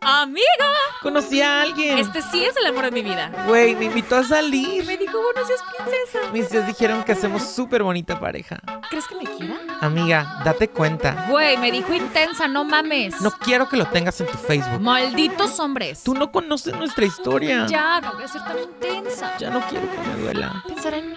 [0.00, 0.72] Amiga,
[1.02, 1.98] Conocí a alguien.
[1.98, 3.30] este sí es el amor de mi vida.
[3.48, 4.84] Güey, me invitó a salir.
[4.86, 6.32] me dijo, buenos días, princesa.
[6.32, 8.60] Mis tíos dijeron que hacemos súper bonita pareja.
[8.88, 9.56] ¿Crees que me quiera?
[9.80, 11.26] Amiga, date cuenta.
[11.28, 13.20] Güey, me dijo intensa, no mames.
[13.20, 14.80] No quiero que lo tengas en tu Facebook.
[14.80, 16.02] Malditos hombres.
[16.04, 17.66] Tú no conoces nuestra historia.
[17.66, 19.36] Ya, no voy a ser tan intensa.
[19.38, 20.62] Ya no quiero que me duela.
[20.66, 21.16] Pensará en mí.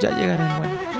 [0.00, 0.97] Ya llegará el bueno.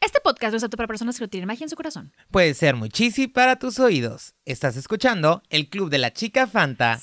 [0.00, 2.12] Este podcast no es apto para personas que no tienen magia en su corazón.
[2.30, 4.34] Puede ser muy cheesy para tus oídos.
[4.44, 6.98] Estás escuchando el Club de la Chica Fanta.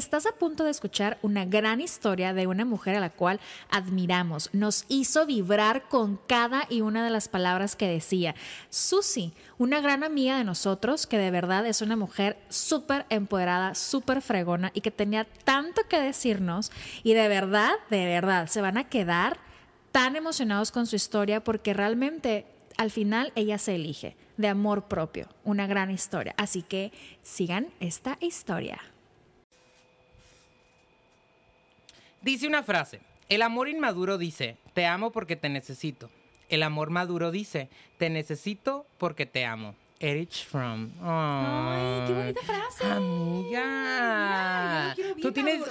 [0.00, 4.48] Estás a punto de escuchar una gran historia de una mujer a la cual admiramos.
[4.54, 8.34] Nos hizo vibrar con cada y una de las palabras que decía.
[8.70, 14.22] Susi, una gran amiga de nosotros que de verdad es una mujer súper empoderada, súper
[14.22, 18.88] fregona y que tenía tanto que decirnos y de verdad, de verdad, se van a
[18.88, 19.36] quedar
[19.92, 22.46] tan emocionados con su historia porque realmente
[22.78, 26.34] al final ella se elige de amor propio, una gran historia.
[26.38, 26.90] Así que
[27.22, 28.80] sigan esta historia.
[32.22, 33.00] Dice una frase.
[33.28, 36.10] El amor inmaduro dice, te amo porque te necesito.
[36.48, 39.74] El amor maduro dice, te necesito porque te amo.
[40.00, 40.90] Erich Fromm.
[41.02, 42.84] Ay, qué bonita frase.
[42.84, 44.94] Amiga.
[44.96, 45.62] Mira, yo ¿Tú tienes.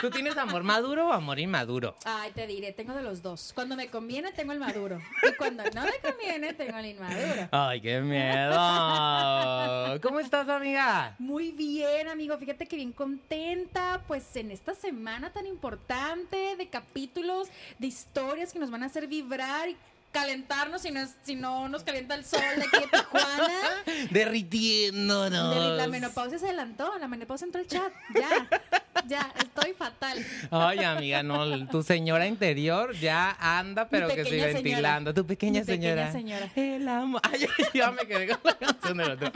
[0.00, 1.96] ¿Tú tienes amor maduro o amor inmaduro?
[2.04, 3.52] Ay, te diré, tengo de los dos.
[3.54, 5.00] Cuando me conviene, tengo el maduro.
[5.28, 7.48] Y cuando no me conviene, tengo el inmaduro.
[7.50, 10.00] Ay, qué miedo.
[10.02, 11.16] ¿Cómo estás, amiga?
[11.18, 12.38] Muy bien, amigo.
[12.38, 18.60] Fíjate que bien contenta, pues en esta semana tan importante de capítulos, de historias que
[18.60, 19.76] nos van a hacer vibrar y
[20.12, 23.52] calentarnos si no, es- si no nos calienta el sol de aquí de Tijuana.
[24.10, 25.54] Derritiéndonos.
[25.54, 27.92] De- la menopausia se adelantó, la menopausia entró al chat.
[28.14, 28.48] Ya,
[29.06, 30.24] ya, estoy fatal.
[30.50, 34.52] Ay, amiga, no, tu señora interior ya anda, pero que señora.
[34.52, 35.14] ventilando.
[35.14, 36.12] Tu pequeña Mi pequeña señora.
[36.12, 36.50] señora.
[36.56, 37.20] El amor.
[37.24, 39.32] Ay, ya me quedé con la canción del otro.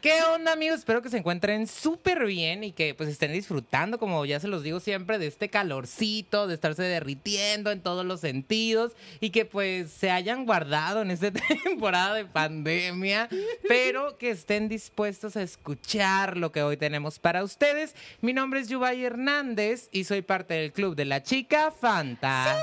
[0.00, 0.78] ¿Qué onda, amigos?
[0.80, 4.62] Espero que se encuentren súper bien y que pues estén disfrutando, como ya se los
[4.62, 9.90] digo siempre, de este calorcito, de estarse derritiendo en todos los sentidos y que pues
[9.90, 11.30] se hayan guardado en esta
[11.64, 13.28] temporada de pandemia,
[13.68, 17.94] pero que estén dispuestos a escuchar lo que hoy tenemos para ustedes.
[18.20, 22.56] Mi nombre es Yubay Hernández y soy parte del club de la chica Fanta.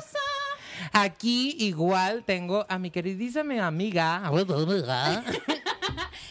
[0.92, 4.22] Aquí igual tengo a mi queridísima amiga.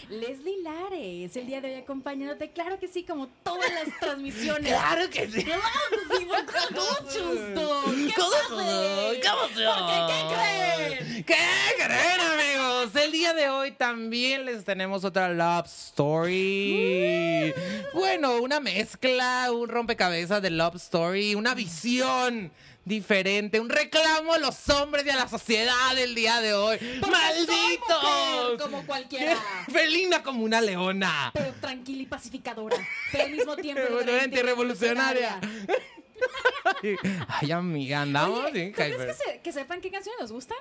[0.09, 4.69] Leslie Lares, el día de hoy acompañándote, claro que sí, como todas las transmisiones.
[4.69, 5.45] Claro que sí.
[5.45, 6.27] ¡Claro que sí!
[6.27, 7.85] ¡Con gusto!
[7.87, 11.25] ¿Qué ¿Cómo Porque, ¿qué creen?
[11.25, 11.35] ¿Qué
[11.77, 12.95] creen, amigos?
[12.97, 17.53] El día de hoy también les tenemos otra love story.
[17.95, 22.51] Bueno, una mezcla, un rompecabezas de love story, una visión
[22.84, 26.78] diferente, un reclamo a los hombres y a la sociedad el día de hoy.
[27.00, 29.37] Mujer, como cualquiera.
[29.70, 31.31] Felina como una leona.
[31.34, 32.76] Pero tranquila y pacificadora.
[33.12, 34.43] Pero al mismo tiempo revolucionaria.
[34.43, 35.41] revolucionaria.
[37.28, 39.06] Ay, amiga, andamos Oye, bien ¿tú crees hyper.
[39.09, 40.59] que, se- que sepan qué canciones nos gustan?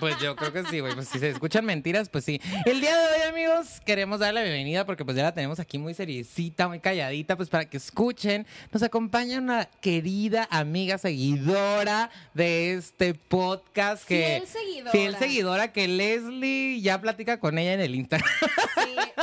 [0.00, 0.94] Pues yo creo que sí, güey.
[0.94, 2.40] Pues si se escuchan mentiras, pues sí.
[2.64, 5.78] El día de hoy, amigos, queremos darle la bienvenida porque pues ya la tenemos aquí
[5.78, 8.46] muy seriecita, muy calladita, pues para que escuchen.
[8.72, 14.42] Nos acompaña una querida amiga seguidora de este podcast que...
[14.42, 14.90] Fiel seguidora.
[14.92, 18.30] Fiel seguidora que Leslie ya platica con ella en el Instagram.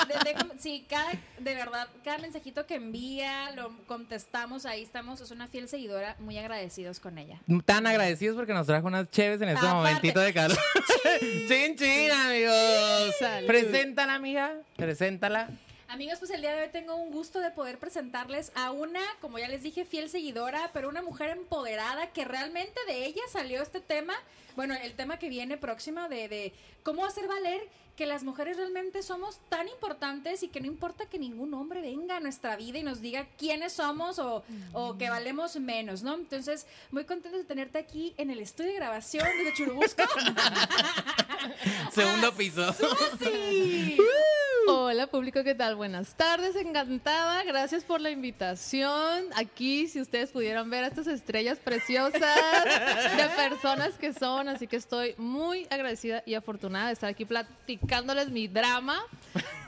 [0.08, 5.32] De- de- sí, cada, de verdad, cada mensajito que envía, lo contestamos, ahí estamos, es
[5.32, 7.40] una fiel seguidora, muy agradecidos con ella.
[7.66, 9.76] Tan agradecidos porque nos trajo unas chéves en este Aparte.
[9.76, 10.58] momentito de calor.
[11.48, 13.16] chin, chin, amigos.
[13.20, 13.48] Salud.
[13.48, 14.54] Preséntala, amiga.
[14.76, 15.50] Preséntala.
[15.90, 19.38] Amigos, pues el día de hoy tengo un gusto de poder presentarles a una, como
[19.38, 23.80] ya les dije, fiel seguidora, pero una mujer empoderada que realmente de ella salió este
[23.80, 24.16] tema,
[24.56, 27.62] bueno, el tema que viene próximo de, de cómo hacer valer
[27.96, 32.18] que las mujeres realmente somos tan importantes y que no importa que ningún hombre venga
[32.18, 34.44] a nuestra vida y nos diga quiénes somos o,
[34.74, 36.16] o que valemos menos, ¿no?
[36.16, 40.04] Entonces, muy contenta de tenerte aquí en el estudio de grabación de Churubusco.
[41.92, 42.74] Segundo piso.
[43.20, 43.98] ¡Sí!
[44.66, 45.76] Hola público, ¿qué tal?
[45.76, 49.26] Buenas tardes, encantada, gracias por la invitación.
[49.36, 54.78] Aquí, si ustedes pudieran ver a estas estrellas preciosas de personas que son, así que
[54.78, 57.26] estoy muy agradecida y afortunada de estar aquí
[57.84, 59.04] platicándoles mi drama,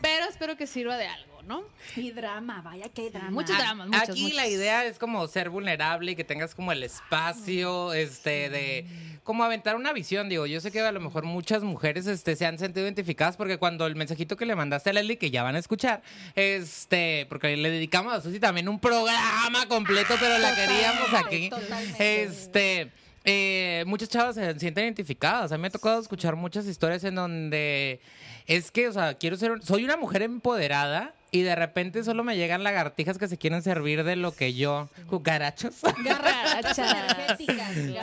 [0.02, 1.64] pero espero que sirva de algo, ¿no?
[1.96, 3.32] Y drama, vaya que hay drama.
[3.32, 4.36] Muchos dramas, muchos, Aquí muchos.
[4.38, 8.86] la idea es como ser vulnerable y que tengas como el espacio, este, de
[9.24, 10.30] como aventar una visión.
[10.30, 13.58] Digo, yo sé que a lo mejor muchas mujeres, este, se han sentido identificadas porque
[13.58, 16.02] cuando el mensajito que le mandaste a Leslie, que ya van a escuchar,
[16.36, 21.50] este, porque le dedicamos a Susi también un programa completo, pero la queríamos aquí.
[21.50, 22.24] totalmente.
[22.24, 22.92] Este.
[23.26, 25.52] Eh, muchas chavas se sienten identificadas.
[25.52, 28.00] A mí me ha tocado escuchar muchas historias en donde
[28.48, 32.24] es que, o sea, quiero ser, un- soy una mujer empoderada y de repente solo
[32.24, 35.76] me llegan lagartijas que se quieren servir de lo que yo, cucarachos,
[36.06, 37.38] Garrachas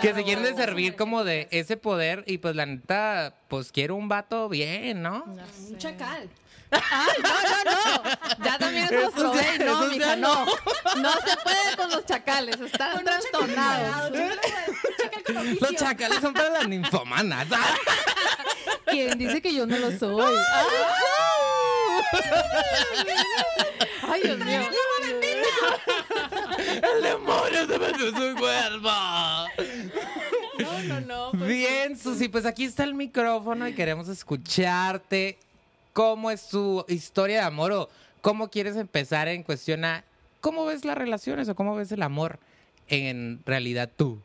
[0.02, 3.94] que se quieren de servir como de ese poder y pues la neta, pues quiero
[3.96, 5.24] un vato bien, ¿no?
[5.70, 6.28] Un chacal.
[6.72, 8.44] Ay, no, no, no.
[8.44, 10.46] Ya también eso Eso probé ya- y no, mija, no.
[10.96, 14.12] No se puede con los chacales, están Con un chacal trastornados.
[15.24, 15.58] chacal.
[15.60, 17.46] Los chacales son para las ninfomanas.
[18.86, 20.34] ¿Quién dice que yo no lo soy?
[24.08, 24.60] Ay, Dios mío.
[26.94, 28.90] El demonio se metió en su cuerpo.
[30.58, 31.30] No, no, no.
[31.32, 35.38] pues, Bien, Susi, pues aquí está el micrófono y queremos escucharte.
[35.92, 37.88] ¿Cómo es tu historia de amor o
[38.20, 40.04] cómo quieres empezar en cuestión a
[40.40, 42.38] cómo ves las relaciones o cómo ves el amor
[42.88, 44.18] en realidad tú?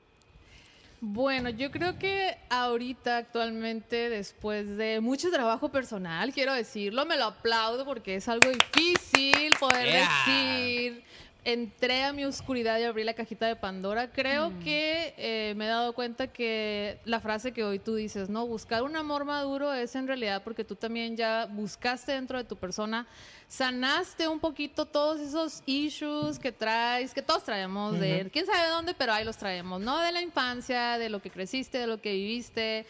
[0.99, 7.25] Bueno, yo creo que ahorita, actualmente, después de mucho trabajo personal, quiero decirlo, me lo
[7.25, 10.09] aplaudo porque es algo difícil poder Yeah.
[10.25, 11.03] decir.
[11.47, 14.11] Entré a mi oscuridad y abrí la cajita de Pandora.
[14.11, 18.45] Creo que eh, me he dado cuenta que la frase que hoy tú dices, ¿no?
[18.45, 22.57] Buscar un amor maduro es en realidad porque tú también ya buscaste dentro de tu
[22.57, 23.07] persona,
[23.47, 28.93] sanaste un poquito todos esos issues que traes, que todos traemos de quién sabe dónde,
[28.93, 29.99] pero ahí los traemos, ¿no?
[29.99, 32.85] De la infancia, de lo que creciste, de lo que viviste.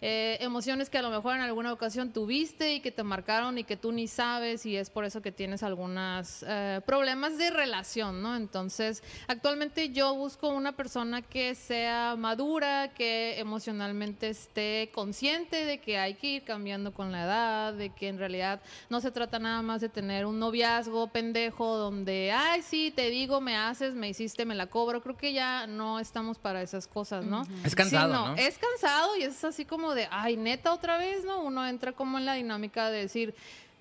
[0.00, 3.64] Eh, emociones que a lo mejor en alguna ocasión tuviste y que te marcaron y
[3.64, 6.44] que tú ni sabes y es por eso que tienes algunos
[6.86, 8.36] problemas de relación, ¿no?
[8.36, 15.98] Entonces, actualmente yo busco una persona que sea madura, que emocionalmente esté consciente de que
[15.98, 19.62] hay que ir cambiando con la edad, de que en realidad no se trata nada
[19.62, 24.44] más de tener un noviazgo pendejo donde, ay, sí, te digo, me haces, me hiciste,
[24.44, 25.02] me la cobro.
[25.02, 27.42] Creo que ya no estamos para esas cosas, ¿no?
[27.64, 28.34] Es cansado, Sí, ¿no?
[28.36, 31.42] Es cansado y es así como de, ay, neta otra vez, ¿no?
[31.42, 33.34] Uno entra como en la dinámica de decir,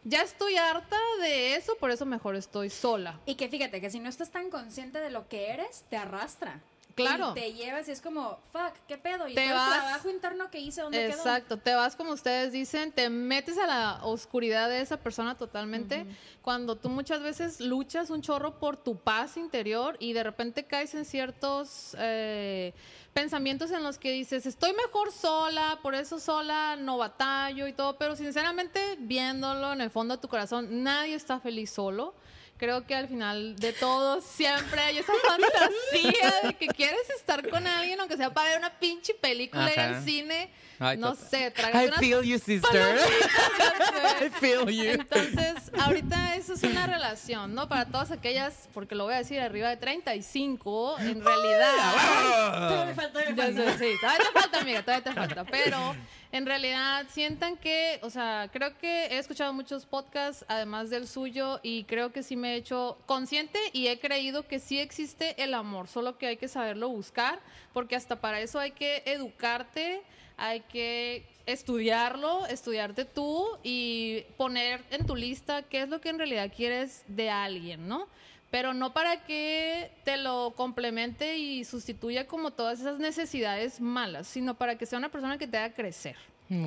[0.03, 3.19] ya estoy harta de eso, por eso mejor estoy sola.
[3.25, 6.61] Y que fíjate que si no estás tan consciente de lo que eres, te arrastra.
[7.03, 7.31] Claro.
[7.31, 9.27] Y te llevas y es como, fuck, ¿qué pedo?
[9.27, 11.17] Y Te todo vas- el trabajo interno que hice, ¿dónde quedó?
[11.17, 16.05] Exacto, te vas como ustedes dicen, te metes a la oscuridad de esa persona totalmente,
[16.41, 20.93] cuando tú muchas veces luchas un chorro por tu paz interior y de repente caes
[20.95, 22.73] en ciertos eh,
[23.13, 27.97] pensamientos en los que dices, estoy mejor sola, por eso sola no batallo y todo,
[27.97, 32.13] pero sinceramente viéndolo en el fondo de tu corazón, nadie está feliz solo.
[32.59, 37.65] Creo que al final de todo siempre hay esa fantasía de que quieres estar con
[37.65, 39.97] alguien, aunque sea para ver una pinche película ir Ajá.
[39.97, 40.51] al cine.
[40.79, 41.29] Ay, no total.
[41.29, 42.97] sé, tragas I unas feel you, sister.
[44.21, 44.91] I feel you.
[44.91, 47.67] entonces, ahorita eso es una relación, ¿no?
[47.67, 52.85] Para todas aquellas, porque lo voy a decir arriba de 35, en realidad.
[52.87, 53.77] Me faltó, me Ya faltó.
[53.77, 55.43] sé, sí, todavía te falta, amiga, todavía te falta.
[55.45, 55.95] Pero
[56.31, 61.59] en realidad sientan que, o sea, creo que he escuchado muchos podcasts, además del suyo,
[61.63, 65.53] y creo que sí me he hecho consciente y he creído que sí existe el
[65.53, 67.39] amor, solo que hay que saberlo buscar,
[67.73, 70.01] porque hasta para eso hay que educarte,
[70.39, 76.17] hay que estudiarlo, estudiarte tú y poner en tu lista qué es lo que en
[76.17, 78.07] realidad quieres de alguien, ¿no?
[78.51, 84.55] pero no para que te lo complemente y sustituya como todas esas necesidades malas, sino
[84.55, 86.15] para que sea una persona que te haga crecer.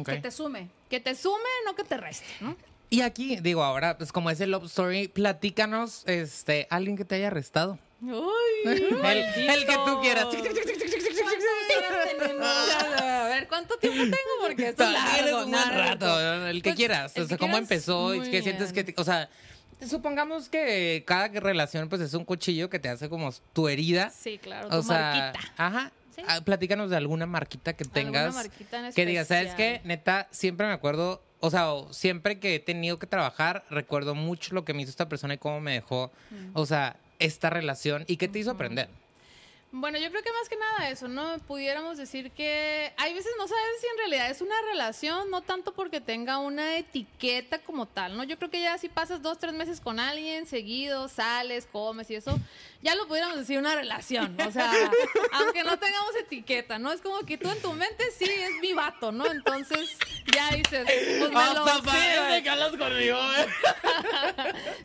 [0.07, 0.69] Que te sume.
[0.89, 2.57] Que te sume, no que te reste, ¿no?
[2.89, 7.17] Y aquí, digo, ahora, pues como es el love story, platícanos, este, alguien que te
[7.17, 7.79] haya arrestado.
[8.03, 10.27] El, el que tú quieras.
[12.31, 14.17] A ver, ¿cuánto tiempo tengo?
[14.41, 17.13] Porque esto es largo, un buen rato, el que Pues, quieras.
[17.17, 19.29] el O sea, que cómo quieras, empezó y qué sientes que, te- o sea,
[19.89, 24.11] supongamos que cada relación pues es un cuchillo que te hace como tu herida.
[24.11, 25.53] Sí, claro, tu O sea, marquita.
[25.57, 25.93] ajá.
[26.15, 26.23] Sí.
[26.29, 28.35] Ah, Platícanos de alguna marquita que tengas.
[28.35, 29.81] marquita en que digas, ¿sabes qué?
[29.85, 34.63] Neta, siempre me acuerdo, o sea, siempre que he tenido que trabajar, recuerdo mucho lo
[34.65, 36.51] que me hizo esta persona y cómo me dejó, Mm.
[36.53, 38.89] o sea, esta relación y qué te hizo aprender.
[39.75, 41.39] Bueno, yo creo que más que nada eso, ¿no?
[41.47, 45.73] Pudiéramos decir que hay veces no sabes si en realidad es una relación, no tanto
[45.73, 48.23] porque tenga una etiqueta como tal, ¿no?
[48.23, 52.17] Yo creo que ya si pasas dos, tres meses con alguien seguido, sales, comes y
[52.17, 52.39] eso,
[52.83, 54.71] ya lo pudiéramos decir una relación, o sea,
[55.33, 56.93] aunque no tengamos etiqueta, ¿no?
[56.93, 59.25] Es como que tú en tu mente sí es mi vato, ¿no?
[59.25, 59.97] Entonces
[60.35, 60.85] ya dices,
[61.19, 62.43] pues me lo Hasta sí, parece güey.
[62.43, 63.47] que hablas conmigo, ¿eh?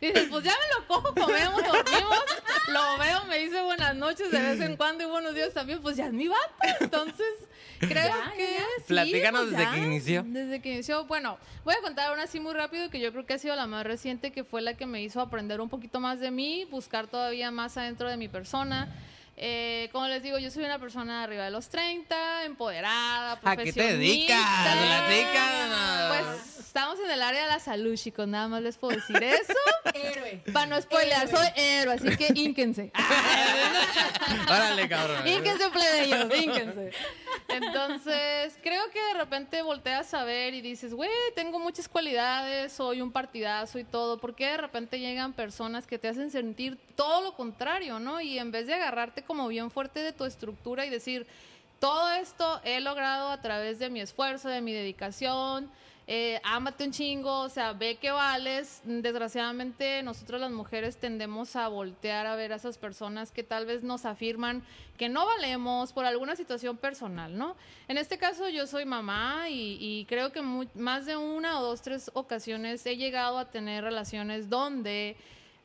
[0.00, 2.24] Dices, pues ya me lo cojo, comemos, dormimos,
[2.68, 5.96] lo veo, me dice buenas noches de vez en cuando y buenos días también, pues
[5.96, 6.54] ya es mi vato.
[6.80, 7.26] Entonces,
[7.80, 8.64] creo Ya, que ya.
[8.78, 10.22] sí, Platícanos pues desde ya, que inició.
[10.26, 13.34] Desde que inició, bueno, voy a contar una así muy rápido que yo creo que
[13.34, 16.20] ha sido la más reciente, que fue la que me hizo aprender un poquito más
[16.20, 18.88] de mí, buscar todavía más adentro de mi persona.
[19.40, 23.72] Eh, como les digo, yo soy una persona arriba de los 30, empoderada, ¿A qué
[23.72, 24.40] te dedicas?
[24.64, 26.08] Platícanos.
[27.58, 29.52] Salud, chicos, nada más les puedo decir eso.
[29.94, 30.42] Héroe.
[30.52, 32.92] Para no spoilear, soy héroe, así que ínquense.
[34.48, 35.26] Órale, cabrón.
[35.26, 36.90] Ínquense, plebeyos, ínquense.
[37.48, 43.00] Entonces, creo que de repente volteas a ver y dices, güey, tengo muchas cualidades, soy
[43.00, 44.18] un partidazo y todo.
[44.18, 48.20] ¿Por qué de repente llegan personas que te hacen sentir todo lo contrario, no?
[48.20, 51.26] Y en vez de agarrarte como bien fuerte de tu estructura y decir,
[51.78, 55.70] todo esto he logrado a través de mi esfuerzo, de mi dedicación.
[56.10, 58.80] Eh, ámate un chingo, o sea, ve que vales.
[58.84, 63.82] Desgraciadamente, nosotros las mujeres tendemos a voltear a ver a esas personas que tal vez
[63.82, 64.62] nos afirman
[64.96, 67.56] que no valemos por alguna situación personal, ¿no?
[67.88, 72.10] En este caso, yo soy mamá y, creo que más de una o dos, tres
[72.14, 75.14] ocasiones he llegado a tener relaciones donde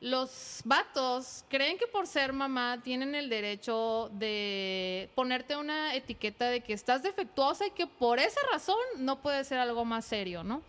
[0.03, 6.59] los vatos creen que por ser mamá tienen el derecho de ponerte una etiqueta de
[6.59, 10.61] que estás defectuosa y que por esa razón no puede ser algo más serio, ¿no?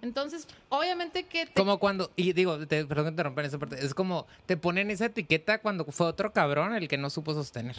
[0.00, 3.84] Entonces, obviamente que te- Como cuando, y digo, te, perdón que te rompen esa parte,
[3.84, 7.76] es como te ponen esa etiqueta cuando fue otro cabrón el que no supo sostener.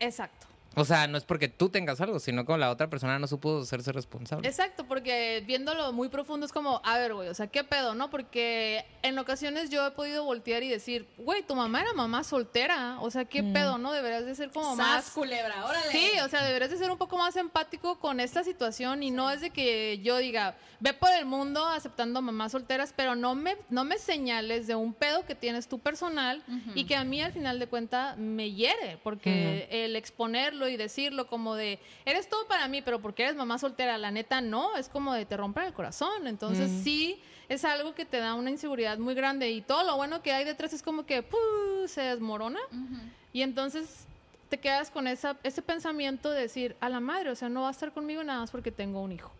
[0.00, 0.46] Exacto.
[0.74, 3.60] O sea, no es porque tú tengas algo, sino que la otra persona no supo
[3.60, 4.48] hacerse responsable.
[4.48, 8.10] Exacto, porque viéndolo muy profundo es como, a ver, güey, o sea, ¿qué pedo, no?
[8.10, 12.98] Porque en ocasiones yo he podido voltear y decir, güey, tu mamá era mamá soltera,
[13.00, 13.92] o sea, ¿qué pedo, no?
[13.92, 15.10] Deberías de ser como Sas, más...
[15.10, 15.90] culebra, órale.
[15.90, 19.30] Sí, o sea, deberías de ser un poco más empático con esta situación y no
[19.30, 23.56] es de que yo diga, ve por el mundo aceptando mamás solteras, pero no me,
[23.70, 26.42] no me señales de un pedo que tienes tú personal
[26.74, 31.26] y que a mí al final de cuentas me hiere, porque el exponerlo y decirlo
[31.26, 34.88] como de, eres todo para mí, pero porque eres mamá soltera, la neta no, es
[34.88, 36.26] como de te rompen el corazón.
[36.26, 40.22] Entonces sí, es algo que te da una inseguridad muy grande y todo lo bueno
[40.22, 41.24] que hay detrás es como que
[41.86, 42.60] se desmorona.
[43.32, 44.06] Y entonces
[44.48, 47.68] te quedas con esa, ese pensamiento de decir, a la madre, o sea, no va
[47.68, 49.32] a estar conmigo nada más porque tengo un hijo.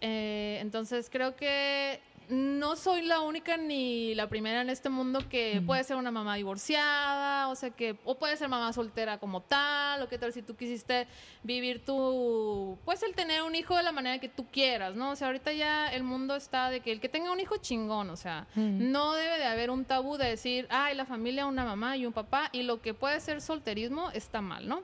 [0.00, 5.62] Eh, entonces creo que no soy la única ni la primera en este mundo que
[5.66, 10.02] puede ser una mamá divorciada, o sea que, o puede ser mamá soltera como tal,
[10.02, 11.06] o qué tal si tú quisiste
[11.42, 15.10] vivir tu, pues el tener un hijo de la manera que tú quieras, ¿no?
[15.10, 18.10] O sea, ahorita ya el mundo está de que el que tenga un hijo chingón,
[18.10, 21.96] o sea, no debe de haber un tabú de decir, ay, la familia, una mamá
[21.96, 24.82] y un papá, y lo que puede ser solterismo está mal, ¿no?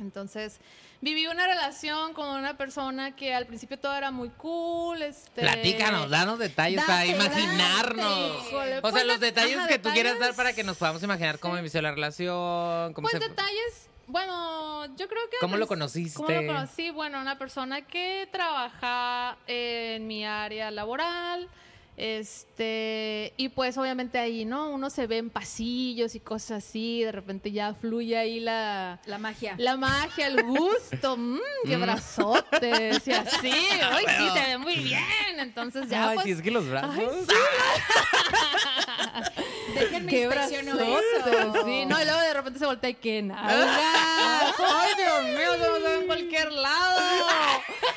[0.00, 0.60] Entonces,
[1.00, 5.02] viví una relación con una persona que al principio todo era muy cool.
[5.02, 8.34] Este, Platícanos, danos detalles para Date, imaginarnos.
[8.36, 8.48] date.
[8.48, 10.36] Híjole, o pues, sea, los de- detalles ajá, que tú quieras dar detalles.
[10.36, 13.28] para que nos podamos imaginar cómo inició la relación, cómo Pues se...
[13.28, 15.36] detalles, bueno, yo creo que...
[15.40, 16.16] ¿Cómo lo pues, conociste?
[16.16, 16.90] ¿Cómo lo conocí?
[16.90, 21.48] Bueno, una persona que trabaja en mi área laboral.
[22.02, 24.70] Este, y pues obviamente ahí, ¿no?
[24.70, 29.18] Uno se ve en pasillos y cosas así, de repente ya fluye ahí la, La
[29.18, 29.54] magia.
[29.58, 33.52] La magia, el gusto, mmm, qué brazotes, y así,
[33.82, 35.04] ay, sí, se ve muy bien.
[35.40, 37.26] Entonces ya, Ay, pues, si es que los brazos...
[39.74, 41.64] Déjenme qué inspecciono eso.
[41.64, 41.86] sí.
[41.86, 43.50] No, y luego de repente se voltea y que nalgas.
[44.58, 47.00] Ay, Dios mío, se nos en cualquier lado.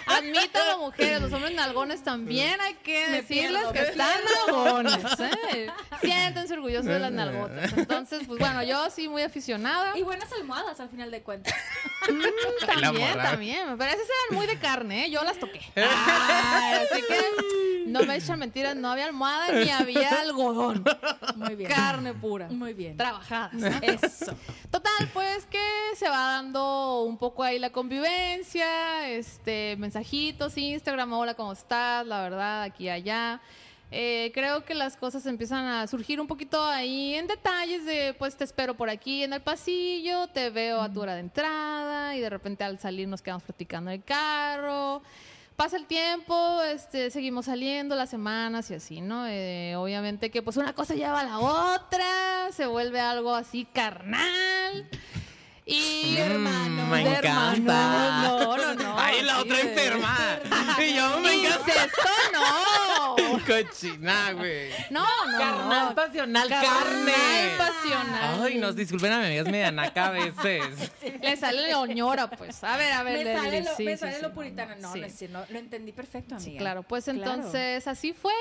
[0.06, 5.20] Admítalo, mujeres, los hombres nalgones también hay que Me decirles pierdo, que están nalgones,
[5.54, 5.72] ¿eh?
[6.02, 7.74] Siéntense orgullosos de las nalgotas.
[7.74, 9.98] Entonces, pues bueno, yo sí muy aficionada.
[9.98, 11.54] Y buenas almohadas al final de cuentas.
[12.10, 13.78] la También, también.
[13.78, 15.10] Pero esas eran muy de carne, ¿eh?
[15.10, 15.62] Yo las toqué.
[15.76, 17.20] Ay, así que
[17.88, 20.84] no me echan mentiras, no había almohada ni había algodón.
[21.36, 21.72] Muy bien.
[21.72, 22.48] Carne pura.
[22.50, 22.98] Muy bien.
[22.98, 23.54] Trabajadas.
[23.54, 23.68] ¿no?
[23.82, 24.34] Eso.
[24.72, 25.60] Total, pues que
[25.96, 32.06] se va dando un poco ahí la convivencia, este, mensajitos, Instagram, hola, ¿cómo estás?
[32.06, 33.42] La verdad, aquí y allá.
[33.96, 38.36] Eh, creo que las cosas empiezan a surgir un poquito ahí en detalles de, pues
[38.36, 42.20] te espero por aquí en el pasillo, te veo a tu hora de entrada y
[42.20, 45.04] de repente al salir nos quedamos platicando en el carro.
[45.56, 49.28] Pasa el tiempo, este, seguimos saliendo las semanas y así, ¿no?
[49.28, 54.90] Eh, obviamente que pues una cosa lleva a la otra, se vuelve algo así carnal.
[55.66, 57.54] Y Mm, hermano, me de encanta.
[57.54, 59.00] hermanos, No, no, no.
[59.00, 60.18] Ay, la otra enferma.
[60.80, 61.60] Y yo me encanta.
[61.72, 62.02] Incesto
[62.34, 63.16] no.
[63.48, 64.70] Cochina, güey.
[64.90, 65.38] No, no.
[65.38, 67.14] Carnal pasional, Carnal carne.
[67.58, 68.44] pasional.
[68.44, 70.92] Ay, nos disculpen a mi amiga, es media naca a veces.
[71.22, 72.64] Le sale leoñora, pues.
[72.64, 74.22] A ver, a ver, Me sale, lo, sí, me sí, sale sí.
[74.22, 74.76] lo puritano.
[74.80, 75.00] No, Sí.
[75.00, 76.52] no, es decir, no, lo entendí perfecto, amiga.
[76.52, 76.84] Sí, claro.
[76.84, 77.20] Pues Claro.
[77.20, 78.34] entonces así fue,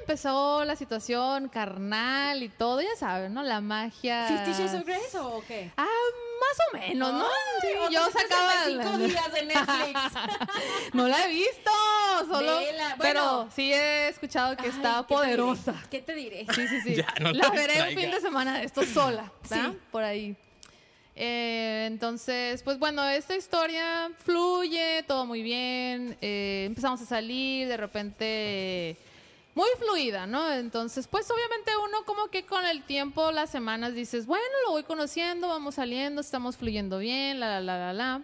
[0.00, 3.42] empezó la situación carnal y todo, ya saben, ¿no?
[3.42, 4.26] La magia.
[4.28, 5.70] ¿Fifty Shades of Grey o qué?
[5.76, 7.26] Ah, más o menos, ¿no?
[7.60, 8.52] Sí, Ay, yo sacaba.
[8.64, 10.00] 65 días de Netflix.
[10.94, 11.70] no la he visto,
[12.30, 12.58] solo.
[12.98, 15.36] Pero sí he escuchado que Ay, está ¿qué te diré?
[15.36, 15.74] poderosa.
[15.90, 16.46] ¿Qué te diré?
[16.54, 16.94] Sí, sí, sí.
[16.96, 19.70] Ya, no la la veré un fin de semana de esto sola, ¿verdad?
[19.72, 19.78] Sí.
[19.90, 20.36] Por ahí.
[21.20, 26.16] Eh, entonces, pues bueno, esta historia fluye, todo muy bien.
[26.20, 28.96] eh, empezamos a salir, de repente
[29.54, 30.52] muy fluida, ¿no?
[30.52, 34.84] Entonces, pues obviamente uno como que con el tiempo, las semanas dices, bueno, lo voy
[34.84, 38.22] conociendo, vamos saliendo, estamos fluyendo bien, la, la, la, la, la.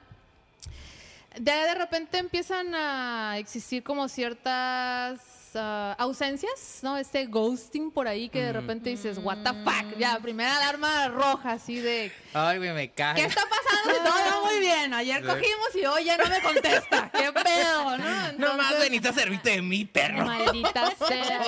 [1.38, 5.21] De, de repente empiezan a existir como ciertas
[5.56, 6.96] ah, ausencias, ¿no?
[6.96, 11.52] Este ghosting por ahí que de repente dices, what the fuck, ya, primera alarma roja,
[11.52, 13.14] así de, Ay, güey, me cae.
[13.16, 14.11] ¿qué está pasando?
[14.11, 18.32] Todo muy bien, ayer cogimos y hoy ya no me contesta, qué pedo, ¿no?
[18.32, 20.25] No más Entonces, veniste a servirte de mí, perro.
[20.25, 21.42] Maldita sea,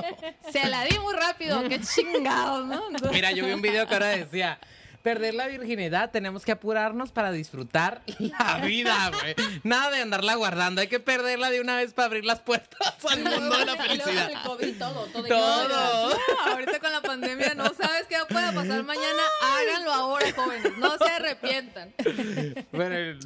[0.53, 2.87] se la di muy rápido, qué chingados, ¿no?
[2.89, 4.59] Entonces- Mira, yo vi un video que ahora decía,
[5.07, 9.37] perder la virginidad, tenemos que apurarnos para disfrutar la vida, güey.
[9.63, 13.23] Nada de andarla guardando, hay que perderla de una vez para abrir las puertas al
[13.23, 14.33] mundo de la felicidad.
[14.33, 15.29] el COVID, todo, todo.
[15.29, 16.09] Todo.
[16.09, 19.23] No, ahorita con la pandemia no sabes qué pueda pasar mañana.
[19.45, 20.77] Háganlo ahora, jóvenes.
[20.77, 21.95] No se arrepientan.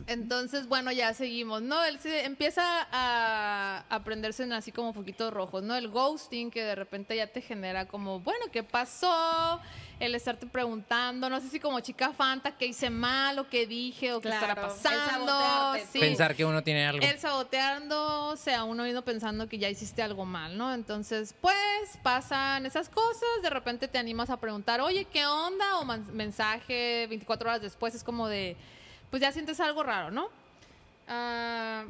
[0.07, 1.83] Entonces, bueno, ya seguimos, ¿no?
[1.83, 5.75] Él se empieza a, a prenderse en así como foquitos rojos, ¿no?
[5.77, 9.63] El ghosting que de repente ya te genera como, bueno, ¿qué pasó?
[10.01, 14.15] El estarte preguntando, no sé si como chica fanta, ¿qué hice mal o qué dije
[14.15, 15.87] o qué Claro, estará el pasando?
[15.93, 16.01] Sí.
[16.01, 17.05] Pensar que uno tiene algo.
[17.07, 20.73] El saboteándose a uno mismo pensando que ya hiciste algo mal, ¿no?
[20.73, 25.81] Entonces, pues pasan esas cosas, de repente te animas a preguntar, oye, ¿qué onda?
[25.81, 28.57] O mensaje 24 horas después es como de,
[29.11, 30.31] pues ya sientes algo raro, ¿no?
[31.09, 31.85] Ah,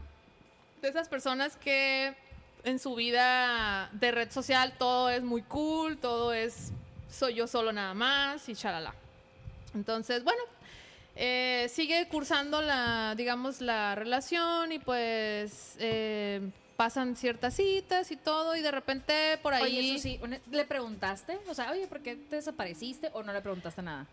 [0.82, 2.12] de esas personas que
[2.64, 6.72] en su vida de red social todo es muy cool, todo es
[7.10, 8.94] soy yo solo nada más y chalala.
[9.74, 10.42] Entonces, bueno,
[11.16, 16.40] eh, sigue cursando la, digamos, la relación y pues eh,
[16.76, 19.78] pasan ciertas citas y todo y de repente por ahí...
[19.78, 21.38] Oye, eso sí, una- ¿le preguntaste?
[21.48, 24.06] O sea, oye, ¿por qué te desapareciste o no le preguntaste nada?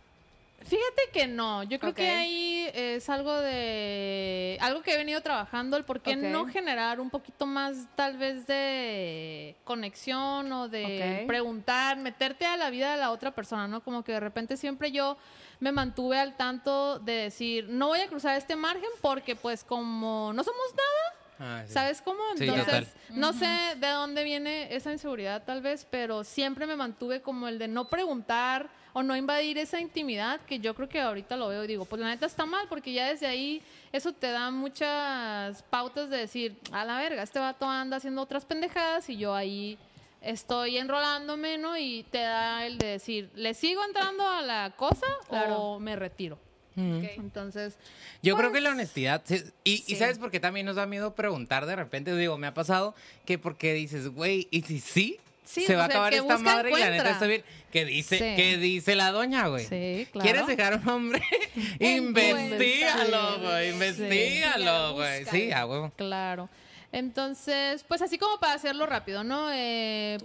[0.60, 5.78] Fíjate que no, yo creo que ahí es algo de algo que he venido trabajando,
[5.78, 11.98] el por qué no generar un poquito más tal vez de conexión o de preguntar,
[11.98, 13.82] meterte a la vida de la otra persona, ¿no?
[13.82, 15.18] Como que de repente siempre yo
[15.60, 20.34] me mantuve al tanto de decir, no voy a cruzar este margen porque pues como
[20.34, 21.74] no somos nada, Ah, sí.
[21.74, 22.20] ¿Sabes cómo?
[22.36, 27.48] Entonces, no sé de dónde viene esa inseguridad tal vez, pero siempre me mantuve como
[27.48, 31.50] el de no preguntar o no invadir esa intimidad que yo creo que ahorita lo
[31.50, 34.50] veo y digo, pues la neta está mal porque ya desde ahí eso te da
[34.50, 39.36] muchas pautas de decir, a la verga, este vato anda haciendo otras pendejadas y yo
[39.36, 39.78] ahí
[40.22, 41.78] estoy enrolándome, ¿no?
[41.78, 46.40] Y te da el de decir, ¿le sigo entrando a la cosa o me retiro?
[46.74, 46.98] Mm.
[46.98, 47.04] Ok.
[47.18, 47.78] Entonces,
[48.24, 49.96] Yo creo Pues, que la honestidad, sí, y, y sí.
[49.96, 52.16] ¿sabes por qué también nos da miedo preguntar de repente?
[52.16, 55.20] Digo, me ha pasado que porque dices, güey, ¿y si sí?
[55.48, 57.12] Sí, se va a acabar que esta busca, madre y la neta encuentra.
[57.14, 57.44] está bien.
[57.72, 58.36] ¿Qué dice, Sí.
[58.36, 59.66] ¿qué dice la doña, güey?
[59.66, 60.24] Sí, claro.
[60.24, 61.22] ¿Quieres dejar un hombre?
[61.80, 63.74] investígalo, güey, Sí.
[63.74, 65.26] investígalo, güey.
[65.26, 65.92] Sí, a huevo.
[65.96, 66.50] Claro.
[66.92, 69.50] Entonces, pues así como para hacerlo rápido, ¿no?
[69.54, 70.18] Eh,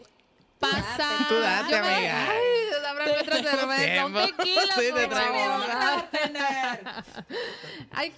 [0.58, 1.26] pasa.
[1.28, 2.28] Tú date, Yo me- amiga.
[2.30, 5.64] Ay, ábrame otra cerveza, un tequila, Sí, te traigo.
[7.92, 8.12] Ay,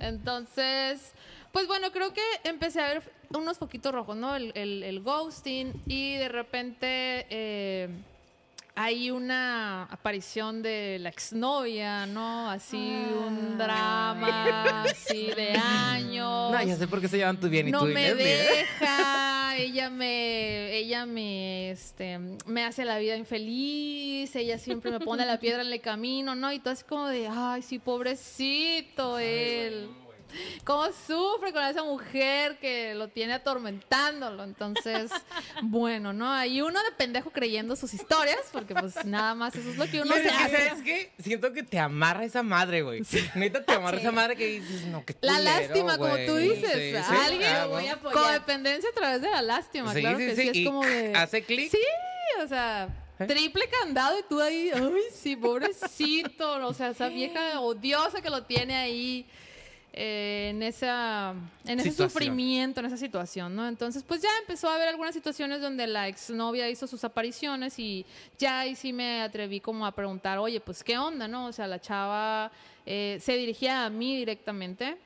[0.00, 1.12] entonces,
[1.52, 3.02] pues bueno, creo que empecé a ver
[3.34, 4.34] unos poquitos rojos, ¿no?
[4.36, 7.88] El, el- el ghosting y de repente eh,
[8.74, 12.50] hay una aparición de la exnovia, ¿no?
[12.50, 16.52] Así un drama, así de años.
[16.52, 19.90] No, ya sé por qué se llevan tú bien y no tú me deja, ella
[19.90, 25.62] me, ella me, este, me hace la vida infeliz, ella siempre me pone la piedra
[25.62, 26.52] en el camino, ¿no?
[26.52, 29.88] Y todo así como de, ay, sí, pobrecito él.
[30.64, 34.44] ¿Cómo sufre con esa mujer que lo tiene atormentándolo?
[34.44, 35.10] Entonces,
[35.62, 36.30] bueno, ¿no?
[36.32, 40.00] Hay uno de pendejo creyendo sus historias, porque pues nada más eso es lo que
[40.00, 40.68] uno No, se es que, hace.
[40.68, 41.12] ¿Sabes qué?
[41.18, 43.02] Siento que te amarra esa madre, güey.
[43.34, 46.72] Neta, te amarra esa madre que dices, no, qué La culero, lástima, como tú dices,
[46.72, 47.90] Sí, sí, alguien ah, voy bueno.
[47.90, 48.22] a apoyar.
[48.22, 50.84] Codependencia a través de la lástima, Sí, claro sí, que sí, sí, es y como
[50.84, 51.12] de...
[51.14, 51.70] hace clic.
[51.70, 51.78] Sí,
[52.42, 52.88] o sea,
[53.26, 58.44] triple candado y tú ahí, ay, sí, pobrecito, o sea, esa vieja odiosa que lo
[58.44, 59.26] tiene ahí.
[59.92, 62.10] Eh, en esa en ese Situación.
[62.10, 63.66] sufrimiento, en esa situación, ¿no?
[63.66, 68.06] Entonces, pues ya empezó a haber algunas situaciones donde la exnovia hizo sus apariciones y
[68.38, 71.46] ya ahí sí me atreví como a preguntar, oye, pues qué onda, ¿no?
[71.46, 72.50] O sea, la chava
[72.86, 74.96] eh, se dirigía a mí directamente.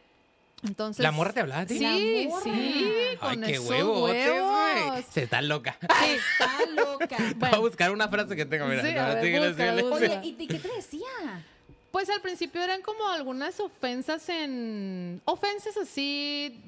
[0.63, 1.79] Entonces, ¿La morra te hablaba a ti?
[1.79, 2.85] Sí, sí,
[3.21, 4.43] Ay, con qué esos huevotes, güey.
[4.43, 5.05] huevos.
[5.11, 5.77] Se está loca.
[5.83, 7.17] Está loca.
[7.37, 8.83] Voy a buscar una frase que tengo, mira.
[8.83, 9.85] Sí, no, ver.
[9.85, 11.45] Oye, ¿y y qué te decía?
[11.95, 15.23] Pues al principio eran como algunas ofensas en...
[15.27, 16.61] Ofensas así,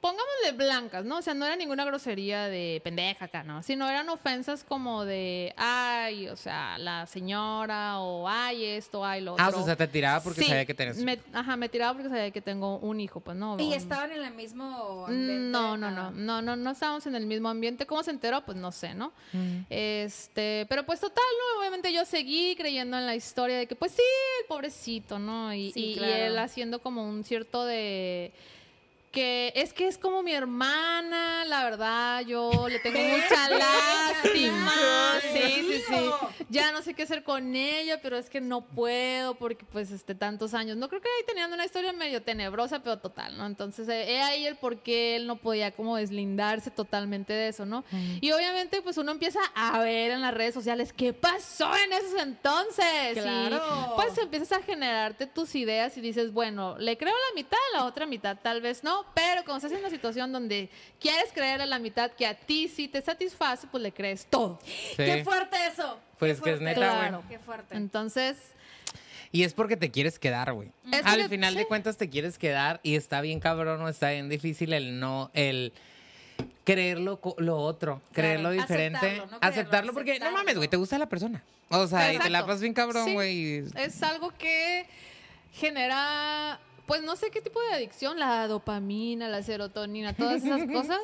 [0.00, 1.18] pongámosle blancas, ¿no?
[1.18, 3.62] O sea, no era ninguna grosería de pendeja acá, ¿no?
[3.62, 9.34] Sino eran ofensas como de, ay, o sea, la señora, o ay, esto, ay, lo
[9.34, 9.44] otro.
[9.44, 10.96] Ah, o sea, te tiraba porque Sí, sabía que tenías.
[10.98, 13.56] me- ajá, me tiraba porque sabía que tengo un hijo, pues no.
[13.60, 15.34] ¿Y un- estaban en el mismo Mm, ambiente?
[15.50, 16.12] No, no, no, Ah.
[16.14, 17.84] no, no, no estábamos en el mismo ambiente.
[17.86, 18.40] ¿Cómo se enteró?
[18.46, 19.12] Pues no sé, ¿no?
[19.34, 19.60] Mm.
[19.68, 21.60] Este, pero pues total, ¿no?
[21.60, 24.02] Obviamente yo seguí creyendo en la historia de que, pues sí,
[24.40, 25.52] el pobrecito, ¿no?
[25.52, 26.12] Y, Sí, y- y claro.
[26.14, 28.32] él haciendo como un cierto de
[29.10, 34.72] que es que es como mi hermana, la verdad, yo le tengo mucha lástima.
[35.32, 36.44] Sí, sí, sí.
[36.48, 40.14] Ya no sé qué hacer con ella, pero es que no puedo porque pues este
[40.14, 40.76] tantos años.
[40.76, 43.46] No creo que ahí tenían una historia medio tenebrosa, pero total, ¿no?
[43.46, 47.66] Entonces, eh, he ahí el por qué él no podía como deslindarse totalmente de eso,
[47.66, 47.84] ¿no?
[48.20, 52.20] Y obviamente pues uno empieza a ver en las redes sociales qué pasó en esos
[52.20, 53.16] entonces.
[53.16, 53.92] Y, Claro.
[53.96, 58.06] pues empiezas a generarte tus ideas y dices, bueno, le creo la mitad, la otra
[58.06, 60.68] mitad tal vez no, pero cuando estás en una situación donde
[61.00, 64.58] quieres creer a la mitad que a ti sí te satisface, pues le crees todo.
[64.64, 64.96] Sí.
[64.96, 65.98] ¡Qué fuerte eso!
[66.18, 66.90] Pues que es neta, güey.
[66.90, 67.76] Claro, Qué fuerte.
[67.76, 68.36] Entonces,
[69.32, 70.70] Y es porque te quieres quedar, güey.
[70.92, 74.10] Es Al que- final de cuentas te quieres quedar y está bien cabrón o está
[74.10, 75.72] bien difícil el no, el
[76.64, 77.20] creer lo,
[77.58, 78.98] otro, creer lo diferente.
[78.98, 80.38] Aceptarlo, no creerlo, aceptarlo porque no aceptarlo.
[80.38, 81.42] mames, güey, te gusta la persona.
[81.68, 82.46] O sea, y te la Exacto.
[82.48, 83.64] pasas bien cabrón, güey.
[83.76, 84.84] es algo que
[85.52, 86.58] genera,
[86.90, 90.98] pues no sé qué tipo de adicción, la dopamina, la serotonina, todas esas cosas.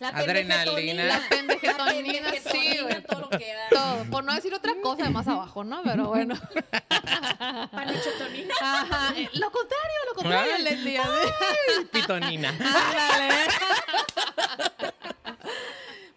[0.00, 1.04] La Adrenalina.
[1.04, 3.02] La pendejetonina, sí, güey.
[3.04, 3.68] todo lo que da.
[3.70, 5.80] Todo, por no decir otra cosa de más abajo, ¿no?
[5.84, 6.34] Pero bueno.
[7.70, 8.54] Panichotonina.
[8.60, 10.62] Ajá, eh, lo contrario, lo contrario, Ay.
[10.64, 11.00] Leslie.
[11.92, 12.48] Pitonina.
[12.48, 13.46] Ándale.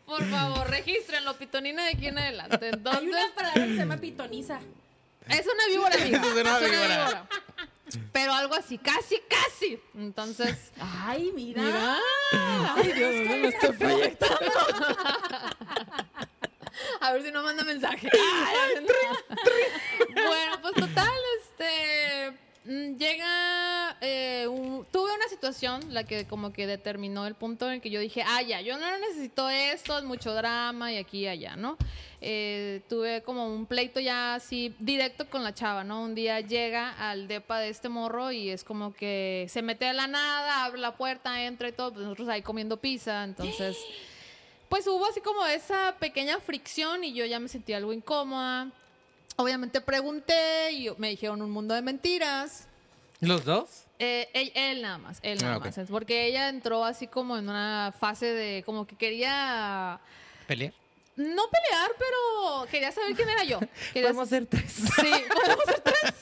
[0.04, 2.58] Por favor, regístrenlo, pitonina de aquí en adelante.
[2.60, 4.60] Hay Entonces, una palabra que se llama pitoniza.
[5.28, 6.18] es una víbora, amiga.
[6.18, 7.28] Es una víbora.
[8.12, 9.80] Pero algo así, casi, casi.
[9.96, 11.62] Entonces, Ay, mira.
[11.62, 11.98] mira.
[12.76, 14.46] Ay, Dios mío, me estoy proyectando.
[17.02, 18.10] A ver si no manda mensaje.
[18.12, 18.86] Ay,
[20.14, 22.34] bueno, pues total, este
[22.66, 27.82] llega eh, un- tuve una situación la que como que determinó el punto en el
[27.82, 31.28] que yo dije ah ya yo no necesito esto es mucho drama y aquí y
[31.28, 31.78] allá no
[32.22, 36.90] Eh, tuve como un pleito ya así directo con la chava no un día llega
[37.10, 40.82] al depa de este morro y es como que se mete a la nada abre
[40.82, 43.78] la puerta entra y todo pues nosotros ahí comiendo pizza entonces
[44.68, 48.68] pues hubo así como esa pequeña fricción y yo ya me sentí algo incómoda.
[49.40, 52.68] Obviamente pregunté y me dijeron un mundo de mentiras.
[53.22, 53.86] ¿Los dos?
[53.98, 55.66] Eh, él, él nada más, él nada Ah, ok.
[55.68, 55.78] más.
[55.78, 60.02] Es Porque ella entró así como en una fase de como que quería
[60.46, 60.74] ¿Pelear?
[61.16, 63.60] no pelear, pero quería saber quién era yo.
[63.94, 64.72] Quería Podemos ser tres.
[64.74, 66.14] Sí, podemos ser tres.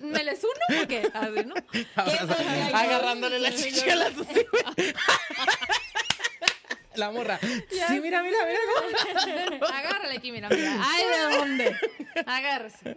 [0.00, 1.10] ¿Me les uno o qué?
[1.12, 1.54] Así, ¿no?
[2.74, 4.10] Agarrándole la chicha a la.
[6.96, 7.38] La morra.
[7.88, 9.68] Sí, mira, mira, mira.
[9.72, 10.76] Agárrale aquí, mira, mira.
[10.80, 11.76] Ay, ¿de dónde?
[12.26, 12.96] Agárrese.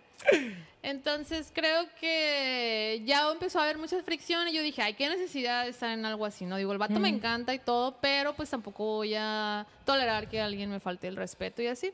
[0.84, 4.54] Entonces creo que ya empezó a haber muchas fricciones.
[4.54, 6.58] Yo dije, ay, qué necesidad de estar en algo así, ¿no?
[6.58, 10.70] Digo, el vato me encanta y todo, pero pues tampoco voy a tolerar que alguien
[10.70, 11.92] me falte el respeto y así.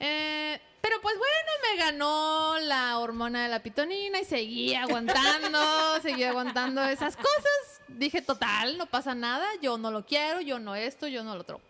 [0.00, 5.58] Eh, pero pues bueno, me ganó la hormona de la pitonina y seguí aguantando,
[6.02, 7.80] seguí aguantando esas cosas.
[7.88, 11.40] Dije, total, no pasa nada, yo no lo quiero, yo no esto, yo no lo
[11.40, 11.60] otro.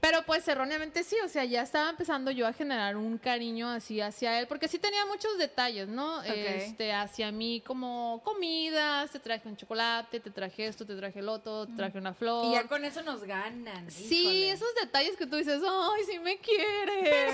[0.00, 4.00] Pero pues erróneamente sí, o sea, ya estaba empezando yo a generar un cariño así
[4.00, 6.22] hacia él, porque sí tenía muchos detalles, ¿no?
[6.22, 11.28] Este, hacia mí como comidas, te traje un chocolate, te traje esto, te traje el
[11.28, 12.46] otro, te traje una flor.
[12.46, 13.90] Y ya con eso nos ganan.
[13.90, 14.50] Sí, híjole.
[14.52, 17.32] esos detalles que tú dices, ay, sí me quiere.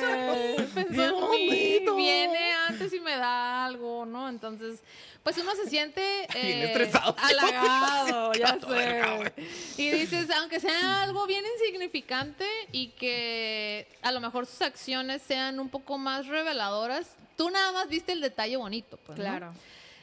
[0.75, 4.29] Pensó en mí, viene antes y me da algo, ¿no?
[4.29, 4.83] Entonces,
[5.23, 7.15] pues uno se siente Bien eh, estresado.
[7.19, 9.33] halagado, ya sé.
[9.77, 15.59] Y dices, aunque sea algo bien insignificante y que a lo mejor sus acciones sean
[15.61, 19.25] un poco más reveladoras, tú nada más viste el detalle bonito, pues, ¿no?
[19.25, 19.53] Claro.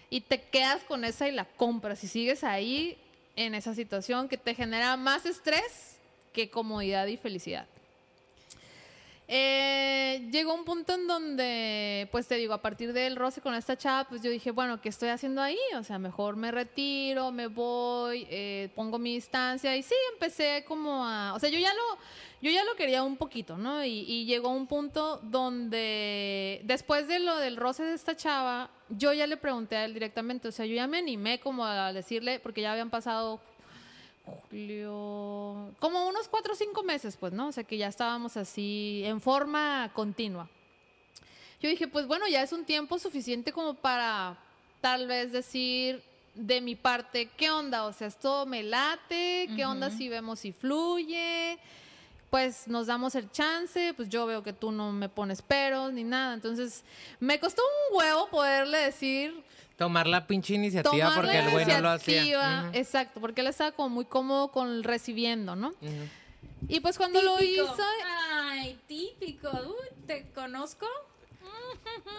[0.10, 2.97] y te quedas con esa y la compras y sigues ahí
[3.36, 5.97] en esa situación que te genera más estrés
[6.34, 7.65] que comodidad y felicidad.
[9.34, 13.78] Eh, llegó un punto en donde, pues te digo, a partir del roce con esta
[13.78, 15.58] chava, pues yo dije, bueno, ¿qué estoy haciendo ahí?
[15.78, 21.06] O sea, mejor me retiro, me voy, eh, pongo mi distancia y sí, empecé como
[21.06, 21.98] a, o sea, yo ya lo,
[22.41, 23.86] yo ya lo quería un poquito, ¿no?
[23.86, 29.13] Y, y llegó un punto donde, después de lo del roce de esta chava, yo
[29.13, 32.41] ya le pregunté a él directamente, o sea, yo ya me animé como a decirle,
[32.41, 33.39] porque ya habían pasado
[34.25, 37.47] julio, como unos cuatro o cinco meses, pues, ¿no?
[37.47, 40.49] O sea, que ya estábamos así en forma continua.
[41.62, 44.38] Yo dije, pues bueno, ya es un tiempo suficiente como para
[44.81, 46.03] tal vez decir
[46.34, 47.86] de mi parte, ¿qué onda?
[47.86, 51.60] O sea, esto me late, ¿qué onda si vemos si fluye?
[52.29, 56.03] Pues nos damos el chance, pues yo veo que tú no me pones peros ni
[56.03, 56.34] nada.
[56.34, 56.84] Entonces,
[57.19, 59.43] me costó un huevo poderle decir,
[59.82, 62.22] Tomar la pinche iniciativa tomar porque la el güey no lo hacía.
[62.67, 62.78] Ujú.
[62.78, 65.74] Exacto, porque él estaba como muy cómodo con el recibiendo, ¿no?
[66.67, 67.76] Y pues cuando lo hizo,
[68.32, 69.50] Ay, típico.
[69.50, 70.86] Uy, ¿te conozco?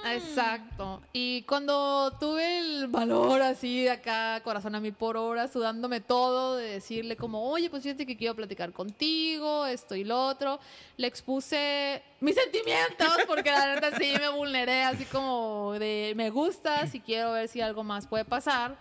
[0.05, 1.03] Exacto.
[1.13, 6.57] Y cuando tuve el valor así de acá, corazón a mí por hora, sudándome todo,
[6.57, 10.61] de decirle como, oye, pues fíjate que quiero platicar contigo, esto y lo otro,
[10.97, 16.87] le expuse mis sentimientos, porque la neta sí me vulneré, así como de me gusta,
[16.87, 18.77] si quiero ver si algo más puede pasar.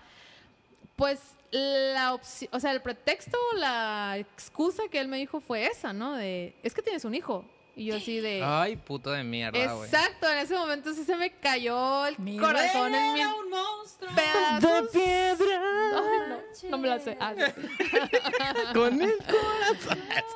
[0.96, 1.20] Pues
[1.52, 6.16] la opción, o sea, el pretexto, la excusa que él me dijo fue esa, ¿no?
[6.16, 7.46] De, es que tienes un hijo.
[7.76, 8.44] Y yo así de...
[8.44, 9.90] Ay, puto de mierda, güey.
[9.90, 13.34] Exacto, en ese momento sí se me cayó el Mi corazón en rey mil era
[13.36, 14.10] un monstruo.
[14.14, 14.90] pedazos.
[14.92, 15.62] piedra.
[15.96, 17.18] Ay, no, no me la sé.
[17.20, 18.74] Ah, sí.
[18.74, 19.14] Con él.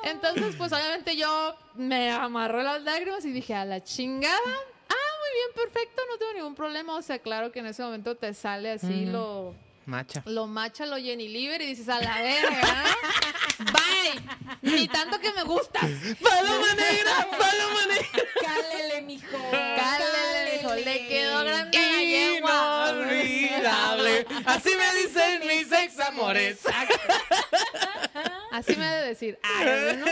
[0.04, 4.38] Entonces, pues obviamente yo me amarré las lágrimas y dije, a la chingada.
[4.88, 6.94] Ah, muy bien, perfecto, no tengo ningún problema.
[6.96, 10.22] O sea, claro que en ese momento te sale así lo, Macha.
[10.26, 12.84] lo macha, lo Jenny Liber y dices, a la verga.
[13.58, 14.20] Bye.
[14.62, 15.90] Ni tanto que me gustas.
[16.22, 17.28] ¡Paloma negra!
[17.30, 18.22] ¡Paloma negra!
[18.42, 19.50] Cálele, mijo.
[19.50, 22.92] Cálele, hijo, le quedó grande la yegua.
[22.92, 24.26] Inolvidable.
[24.44, 26.60] Así me dicen mis ex amores.
[28.52, 29.38] Así me ha de decir.
[29.42, 30.06] Ay, bueno.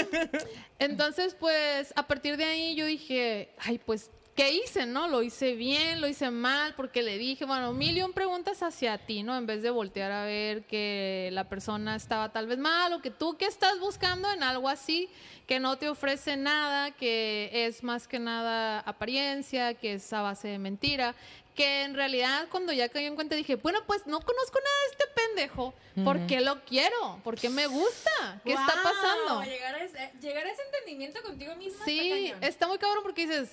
[0.79, 5.09] Entonces, pues, a partir de ahí yo dije, ay, pues, ¿qué hice, no?
[5.09, 8.99] Lo hice bien, lo hice mal, porque le dije, bueno, mil y un preguntas hacia
[8.99, 9.37] ti, ¿no?
[9.37, 13.11] En vez de voltear a ver que la persona estaba tal vez mal o que
[13.11, 15.09] tú que estás buscando en algo así,
[15.47, 20.49] que no te ofrece nada, que es más que nada apariencia, que es a base
[20.49, 21.15] de mentira,
[21.55, 24.91] que en realidad cuando ya caí en cuenta dije, bueno, pues no conozco nada de
[24.91, 27.21] este pendejo, ¿por qué lo quiero?
[27.23, 28.41] ¿Por qué me gusta?
[28.45, 29.43] ¿Qué está pasando?
[29.45, 31.85] Llegar a, ese, llegar a ese entendimiento contigo misma.
[31.85, 32.45] Sí, está cañón.
[32.45, 33.51] está muy cabrón porque dices,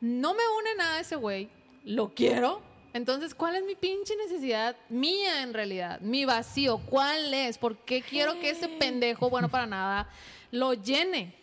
[0.00, 1.48] no me une nada ese güey,
[1.84, 2.62] lo quiero.
[2.94, 6.00] Entonces, ¿cuál es mi pinche necesidad mía en realidad?
[6.00, 7.58] Mi vacío, ¿cuál es?
[7.58, 10.08] ¿Por qué quiero que ese pendejo, bueno, para nada,
[10.50, 11.34] lo llene?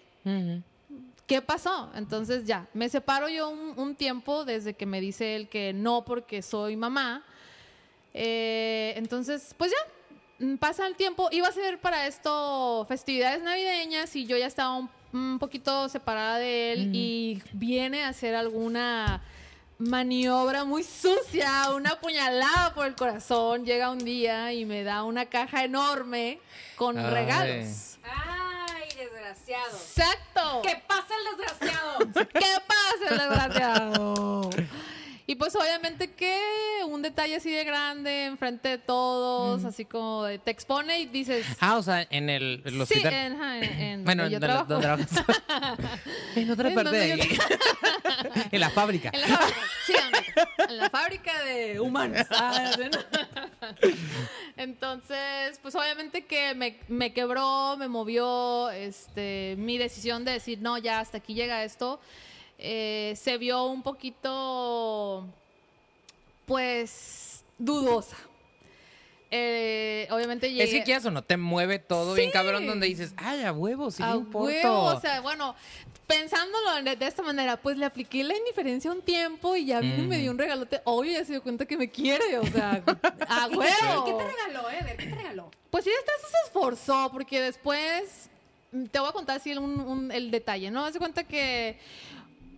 [1.27, 1.91] ¿Qué pasó?
[1.95, 6.03] Entonces ya, me separo yo un, un tiempo desde que me dice él que no
[6.03, 7.23] porque soy mamá.
[8.13, 11.27] Eh, entonces, pues ya, mm, pasa el tiempo.
[11.31, 16.37] Iba a ser para esto festividades navideñas y yo ya estaba un, un poquito separada
[16.37, 19.21] de él y viene a hacer alguna
[19.77, 23.65] maniobra muy sucia, una puñalada por el corazón.
[23.65, 26.39] Llega un día y me da una caja enorme
[26.75, 27.13] con Ay.
[27.13, 27.97] regalos.
[28.03, 29.77] Ay, desgraciado.
[29.77, 30.61] Exacto.
[30.63, 31.97] ¿Qué pasa el desgraciado?
[32.33, 34.49] ¿Qué pasa, el desgraciado?
[35.27, 36.39] Y pues obviamente que
[36.87, 41.45] un detalle así de grande enfrente de todos, así como de, te expone y dices...
[41.59, 45.05] Ah, o sea, en el, el sí, en, en, en bueno, donde yo donde- trabajo.
[45.07, 45.07] donde
[45.47, 45.89] trabajas.
[46.35, 47.13] en otra En parte de
[48.51, 49.09] en la fábrica.
[49.13, 49.93] En la fábrica, sí,
[50.69, 52.27] en la fábrica de humanos.
[52.31, 52.71] Ah.
[54.57, 60.77] Entonces, pues obviamente que me, me quebró, me movió este, mi decisión de decir, no,
[60.77, 61.99] ya hasta aquí llega esto.
[62.57, 65.25] Eh, se vio un poquito,
[66.45, 68.17] pues, dudosa.
[69.31, 70.63] Eh, obviamente llegué...
[70.63, 72.33] Es que quieras o no, te mueve todo bien Sí.
[72.33, 74.45] cabrón donde dices, ay, a huevo, sí A le importa.
[74.71, 75.55] huevo, o sea, bueno,
[76.07, 80.03] pensándolo de, de esta manera, pues le apliqué la indiferencia un tiempo y ya vino
[80.03, 80.79] y me dio un regalote.
[80.85, 82.81] Obvio, ya se dio cuenta que me quiere, o sea,
[83.27, 84.17] a ¿Qué huevo.
[84.17, 84.77] te regaló, eh?
[84.79, 85.51] A ver, ¿Qué te regaló?
[85.71, 88.29] Pues sí, hasta eso se esforzó, porque después
[88.91, 90.85] te voy a contar así un- un- el detalle, ¿no?
[90.85, 91.77] Haz de cuenta que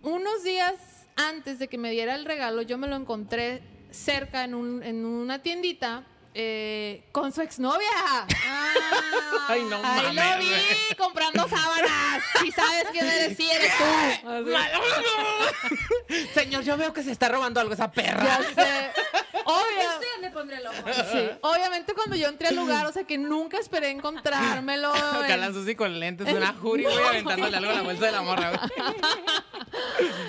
[0.08, 0.74] unos días
[1.16, 5.04] antes de que me diera el regalo, yo me lo encontré cerca en, un- en
[5.04, 7.88] una tiendita eh, con su exnovia.
[9.48, 10.96] Ay, no Ahí lo mames, vi güey.
[10.98, 12.22] comprando sábanas.
[12.40, 13.84] Si sabes quién eres, sí eres tú.
[14.28, 14.50] Así.
[16.34, 18.24] Señor, yo veo que se está robando algo esa perra.
[18.24, 18.90] Ya sé.
[19.44, 19.88] Obvio.
[19.94, 20.76] ¿Usted le pondré el ojo?
[21.10, 21.30] Sí.
[21.40, 24.92] Obviamente cuando yo entré al lugar, o sea que nunca esperé encontrármelo.
[24.94, 28.22] Acá en- Susi con lentes, una jury, güey, aventándole algo a la bolsa de la
[28.22, 28.60] morra, güey.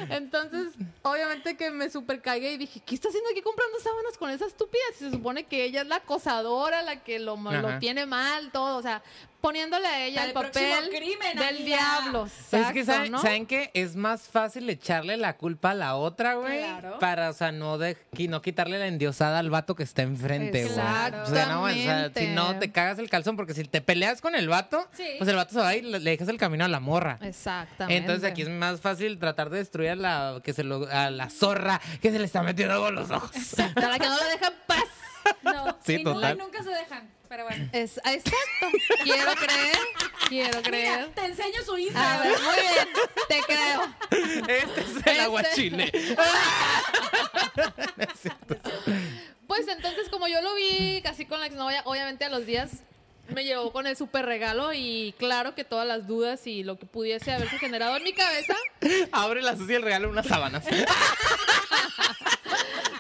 [0.10, 4.30] Entonces, obviamente que me super cagué y dije, ¿qué está haciendo aquí comprando sábanas con
[4.30, 4.82] esa estúpida?
[4.94, 8.78] Si se supone que ella es la acosadora, la que lo, lo tiene mal, todo.
[8.78, 9.02] O sea,
[9.42, 11.64] poniéndole a ella el papel crimen, del amiga.
[11.66, 12.26] diablo.
[12.26, 13.22] Es que Exacto, saben, ¿no?
[13.22, 13.72] ¿saben qué?
[13.74, 16.60] Es más fácil echarle la culpa a la otra, güey.
[16.60, 17.00] Claro.
[17.00, 17.98] Para, o sea, no, de,
[18.28, 20.74] no quitarle la endiosada al vato que está enfrente, güey.
[20.78, 21.32] Exactamente.
[21.32, 24.22] O sea, no, o sea, si no te cagas el calzón, porque si te peleas
[24.22, 25.06] con el vato, Sí.
[25.18, 27.18] pues el vato se va y le, le dejas el camino a la morra.
[27.22, 27.96] Exactamente.
[27.98, 31.30] Entonces aquí es más fácil tratar de destruir a la, que se lo, a la
[31.30, 33.32] zorra que se le está metiendo en los ojos.
[33.76, 34.84] Para que no lo deje en paz.
[35.44, 36.36] No, Sí, y, no- total.
[36.36, 37.10] y nunca se dejan.
[37.30, 37.70] Pero bueno.
[37.72, 38.34] Es, exacto.
[39.04, 39.78] Quiero creer.
[40.28, 41.10] Quiero Mira, creer.
[41.14, 42.24] te enseño su A Instagram.
[42.24, 42.88] ver, muy bien.
[43.28, 43.82] Te creo.
[44.58, 45.92] Este es el Este- aguachile.
[49.48, 52.70] Pues entonces, como yo lo vi casi con la exnovia, obviamente a los días
[53.30, 56.86] me llegó con el súper regalo y claro que todas las dudas y lo que
[56.86, 58.56] pudiese haberse generado en mi cabeza,
[59.12, 60.64] Abre la sucia y el regalo unas sábanas.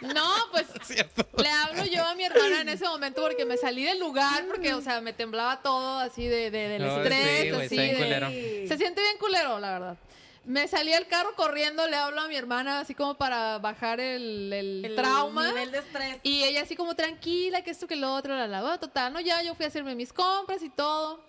[0.01, 1.25] No, pues ¿Cierto?
[1.41, 4.73] le hablo yo a mi hermana en ese momento porque me salí del lugar porque,
[4.73, 8.27] o sea, me temblaba todo así de, de- del No, estrés, sí, así de- culero.
[8.29, 9.97] Se siente bien culero, la verdad.
[10.45, 14.51] Me salí del carro corriendo, le hablo a mi hermana así como para bajar el,
[14.51, 15.47] el El trauma.
[15.49, 16.17] nivel de estrés.
[16.23, 19.19] Y ella así como tranquila, que esto, que lo otro, la la bueno, total, ¿no?
[19.19, 21.21] Ya yo fui a hacerme mis compras y todo.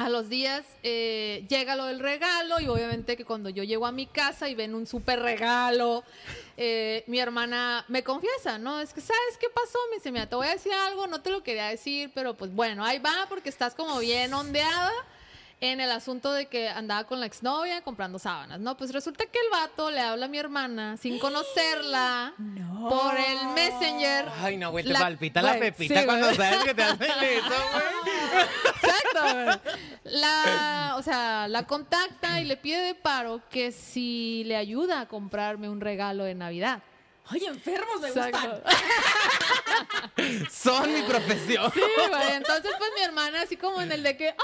[0.00, 3.92] A los días eh, llega lo del regalo y obviamente que cuando yo llego a
[3.92, 6.04] mi casa y ven un súper regalo,
[6.56, 8.80] eh, mi hermana me confiesa, ¿no?
[8.80, 9.78] Es que, ¿sabes qué pasó?
[9.90, 12.50] Me dice, mira, te voy a decir algo, no te lo quería decir, pero pues
[12.50, 14.90] bueno, ahí va porque estás como bien ondeada
[15.62, 18.76] en el asunto de que andaba con la exnovia comprando sábanas, ¿no?
[18.78, 22.32] Pues resulta que el vato le habla a mi hermana sin conocerla
[22.88, 24.26] por el Messenger.
[24.40, 26.36] Ay, no, güey, te La- palpita la güey, pepita sí, cuando güey.
[26.38, 28.46] sabes que te hacen eso, güey.
[28.74, 29.58] Exacto, güey.
[30.04, 35.08] La, o sea, la contacta y le pide de paro que si le ayuda a
[35.08, 36.82] comprarme un regalo de Navidad.
[37.32, 38.38] Ay, enfermos me Exacto.
[38.40, 38.62] gustan.
[40.50, 41.70] Son mi profesión.
[41.72, 42.32] Sí, güey.
[42.32, 44.34] Entonces, pues mi hermana, así como en el de que,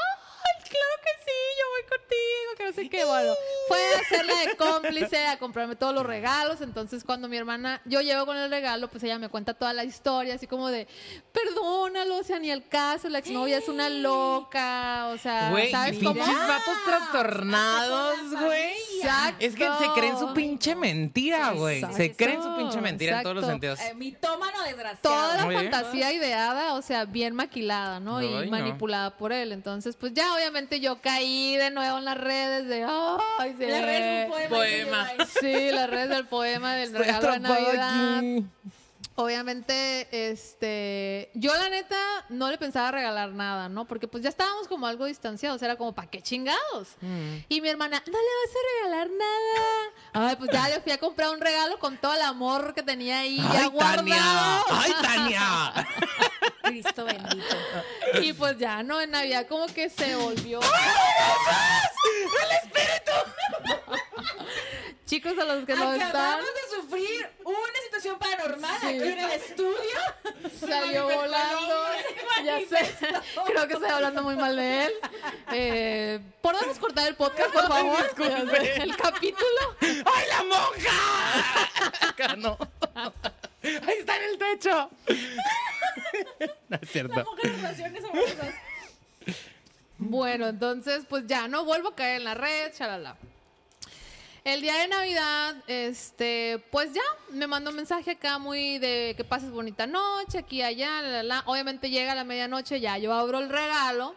[0.46, 1.32] ¡ay, claro que sí!
[1.58, 3.04] Yo voy contigo, que no sé qué.
[3.04, 3.32] Bueno,
[3.68, 6.60] fue a hacerle de cómplice, a comprarme todos los regalos.
[6.60, 9.84] Entonces, cuando mi hermana, yo llego con el regalo, pues ella me cuenta toda la
[9.84, 10.86] historia, así como de,
[11.32, 15.98] perdónalo, o sea, ni el caso, la exnovia es una loca, o sea, Güey, ¿sabes
[15.98, 16.14] cómo?
[16.14, 18.74] pinches vatos trastornados, güey.
[19.00, 19.44] Exacto.
[19.44, 21.82] Es que se creen su pinche mentira, güey.
[21.92, 23.80] Se creen su pinche mentira en todos los sentidos.
[23.80, 25.00] Eh, mitómano desgraciado.
[25.02, 25.70] Toda la Muy bien.
[25.70, 28.22] fantasía ideada, o sea, bien maquilada, ¿no?
[28.22, 28.50] Y no.
[28.50, 29.52] manipulada por él.
[29.52, 32.84] Entonces, pues ya obviamente yo caí de nuevo en las redes de,
[33.38, 33.66] ay, sí.
[33.66, 34.48] La red es un poema.
[34.56, 35.08] Poema.
[35.40, 38.18] Sí, las redes del poema del regalo de Navidad.
[38.18, 38.46] aquí.
[39.18, 41.96] Obviamente, este, yo la neta
[42.28, 43.86] no le pensaba regalar nada, ¿no?
[43.86, 46.96] Porque pues ya estábamos como algo distanciados, era como, ¿para qué chingados?
[47.00, 47.36] Mm.
[47.48, 49.90] Y mi hermana, no le vas a regalar nada.
[50.12, 53.20] Ay, pues ya le fui a comprar un regalo con todo el amor que tenía
[53.20, 54.64] ahí ya guardado.
[54.68, 55.88] ¡Ay, Tania!
[56.64, 57.56] Cristo bendito.
[58.20, 59.00] Y pues ya, ¿no?
[59.00, 60.60] En Navidad como que se volvió.
[65.06, 67.35] Chicos, a los que no están, Acabamos de sufrir
[68.54, 68.86] Sí.
[68.86, 69.98] aquí en el estudio.
[70.60, 71.74] salió volando.
[72.44, 72.94] Ya sé.
[73.46, 74.92] Creo que estoy hablando muy mal de él.
[75.52, 78.02] Eh, ¿Podemos cortar el podcast, por favor?
[78.02, 78.82] disculpe.
[78.82, 79.76] El capítulo.
[79.80, 82.00] ¡Ay, la monja!
[82.08, 82.56] Acá no.
[82.94, 84.90] Ahí está en el techo.
[86.68, 87.24] No es cierto.
[87.42, 88.54] Relaciones amorosas.
[89.98, 93.16] Bueno, entonces, pues ya no vuelvo a caer en la red, chalala.
[94.46, 99.24] El día de Navidad, este, pues ya, me mandó un mensaje acá muy de que
[99.24, 101.42] pases bonita noche, aquí, allá, la.
[101.46, 104.14] Obviamente llega la medianoche, ya yo abro el regalo.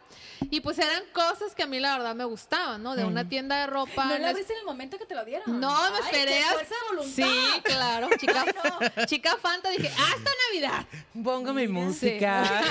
[0.52, 2.96] Y pues eran cosas que a mí la verdad me gustaban, ¿no?
[2.96, 3.30] De una mm.
[3.30, 4.06] tienda de ropa.
[4.06, 5.60] ¿No lo viste en el momento que te lo dieron?
[5.60, 6.42] No, me esperé.
[6.44, 7.28] Fuerza de voluntad.
[7.28, 8.10] Sí, claro.
[8.18, 9.06] Chica, no.
[9.06, 10.86] chica Fanta, dije, ¡hasta Navidad!
[11.24, 12.44] Pongo mi música.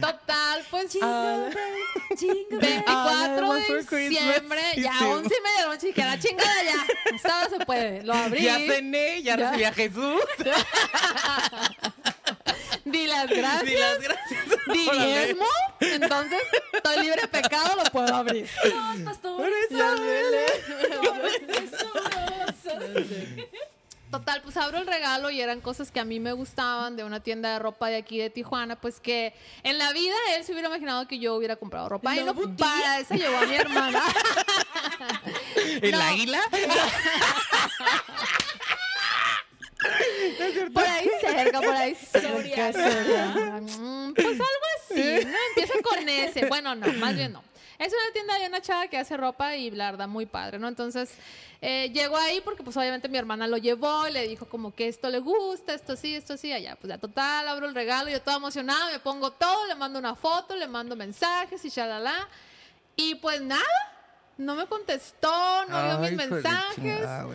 [0.00, 0.90] Total, pues.
[0.90, 1.50] Chingo, ah.
[2.50, 6.62] 24 ah, de diciembre, ya 11 once y media de la noche dije, la chingada
[6.62, 6.86] ya.
[7.14, 8.02] Hasta ahora se puede.
[8.02, 8.42] Lo abrí.
[8.42, 10.20] Ya cené, ya, recibí a Jesús.
[12.84, 13.64] Di las gracias.
[13.64, 14.46] Di las gracias.
[14.72, 15.46] Diezmo.
[15.80, 18.48] Entonces, estoy libre de pecado, lo puedo abrir.
[18.64, 19.50] Los pastores.
[19.68, 19.96] Por eso,
[24.10, 27.20] Total, pues abro el regalo y eran cosas que a mí me gustaban de una
[27.20, 30.66] tienda de ropa de aquí de Tijuana, pues que en la vida él se hubiera
[30.68, 32.16] imaginado que yo hubiera comprado ropa.
[32.16, 34.02] Y no, para eso llevó a mi hermana.
[35.80, 36.00] ¿El No.
[36.00, 36.40] águila?
[40.74, 43.60] Por ahí cerca, por ahí cerca.
[43.62, 44.42] Mm, Pues algo
[44.76, 45.34] así, ¿no?
[45.48, 46.46] Empieza con ese.
[46.46, 47.42] Bueno, no, más bien no.
[47.80, 50.68] Es una tienda de una chava que hace ropa y la verdad muy padre, ¿no?
[50.68, 51.14] Entonces,
[51.62, 54.86] eh, llegó ahí porque pues obviamente mi hermana lo llevó y le dijo como que
[54.86, 56.76] esto le gusta, esto sí, esto sí, allá.
[56.76, 60.14] Pues ya total, abro el regalo, yo toda emocionada, me pongo todo, le mando una
[60.14, 62.28] foto, le mando mensajes y shalala.
[62.96, 63.64] Y pues nada,
[64.36, 66.74] no me contestó, no vio mis mensajes.
[66.74, 67.28] chingada.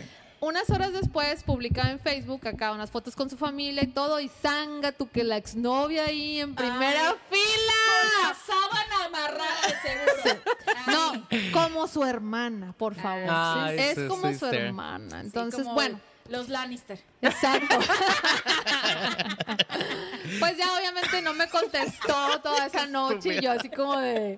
[0.46, 4.30] Unas horas después publicaba en Facebook acá unas fotos con su familia y todo, y
[4.30, 7.74] zanga tú que la exnovia ahí en primera Ay, fila.
[8.22, 10.40] La sábana amarrada de seguro.
[10.86, 13.26] No, como su hermana, por favor.
[13.28, 15.22] Ay, es su como su hermana.
[15.22, 17.04] Sí, Entonces, como bueno, Los Lannister.
[17.24, 17.80] exacto.
[20.40, 24.38] pues ya obviamente no me contestó toda esa noche y yo así como de...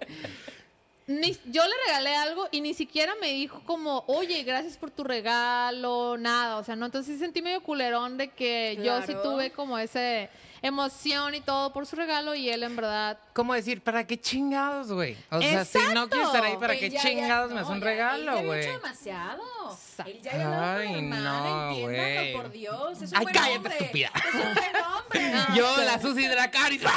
[1.08, 5.06] Ni- yo le regalé algo y ni siquiera me dijo como, oye, gracias por tu
[5.06, 9.52] regalo, nada, o sea, no, entonces sí sentí medio culerón de que yo sí tuve
[9.52, 10.30] como ese
[10.62, 13.82] emoción y todo por su regalo y él en verdad ¿Cómo decir?
[13.82, 15.16] ¿Para qué chingados, güey?
[15.30, 17.68] O sea, si no quiero estar ahí, ¿para Él qué ya- chingados ya- me no,
[17.68, 18.60] hace un ya- regalo, él ya güey?
[18.62, 19.44] hecho demasiado.
[19.72, 20.12] Exacto.
[20.12, 22.34] Él ya Ay, no, güey.
[22.34, 23.02] por Dios.
[23.02, 23.78] Es un Ay, buen cállate, hombre.
[23.80, 24.12] estúpida.
[24.28, 25.32] Es un buen hombre.
[25.56, 26.82] Yo, la Susi Dracaris.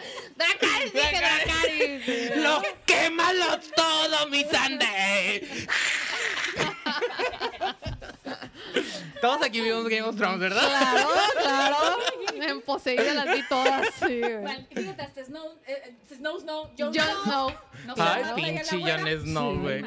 [0.36, 2.36] Dracarys, dije Dracarys.
[2.36, 5.48] ¡Lo quémalo todo, mi Sunday!
[9.20, 10.66] Todos aquí vimos Game of Thrones, ¿verdad?
[10.66, 11.08] Claro,
[11.40, 11.76] claro.
[12.40, 14.20] En poseída las vi todas, sí.
[14.42, 17.22] Mal- Fíjate, hasta Snow, eh, eh, Snow Snow, Jon Snow.
[17.24, 17.52] Snow.
[17.86, 19.20] No Ay, pinche Jon.
[19.22, 19.84] Snow, güey.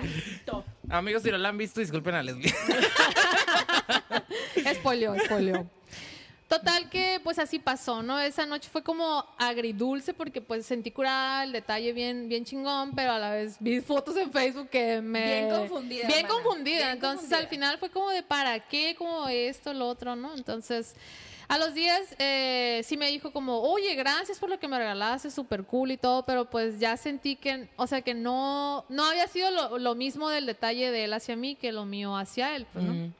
[0.89, 2.53] Amigos, si no la han visto, disculpen a Leslie.
[4.75, 5.67] Spoileó, spoileó.
[6.59, 8.19] Total que pues así pasó, ¿no?
[8.19, 13.11] Esa noche fue como agridulce porque pues sentí curada el detalle bien, bien chingón, pero
[13.11, 15.23] a la vez vi fotos en Facebook que me...
[15.23, 16.33] Bien confundida, Bien hermana.
[16.43, 16.77] confundida.
[16.77, 17.37] Bien Entonces confundida.
[17.39, 20.35] al final fue como de para qué, como esto, lo otro, ¿no?
[20.35, 20.95] Entonces...
[21.49, 25.29] A los días eh, sí me dijo como, oye, gracias por lo que me regalaste,
[25.29, 29.27] súper cool y todo, pero pues ya sentí que, o sea, que no, no había
[29.27, 32.65] sido lo, lo mismo del detalle de él hacia mí que lo mío hacia él,
[32.71, 33.11] pues, ¿no?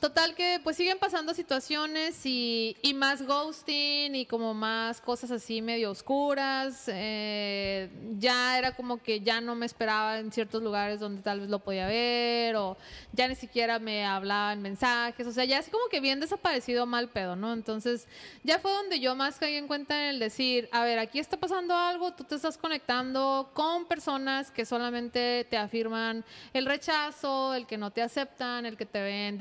[0.00, 5.60] Total que pues siguen pasando situaciones y, y más ghosting y como más cosas así
[5.60, 6.84] medio oscuras.
[6.86, 11.50] eh, ya era como que ya no me esperaba en ciertos lugares donde tal vez
[11.50, 12.78] lo podía ver o
[13.12, 15.26] ya ni siquiera me hablaba en mensajes.
[15.26, 17.52] O sea, ya así como que bien desaparecido mal pedo, ¿no?
[17.52, 18.06] Entonces
[18.42, 21.36] ya fue donde yo más caí en cuenta en el decir, a ver, aquí está
[21.36, 26.24] pasando algo, tú te estás conectando con personas que solamente te afirman
[26.54, 29.36] el rechazo, el que no te aceptan, el que te ven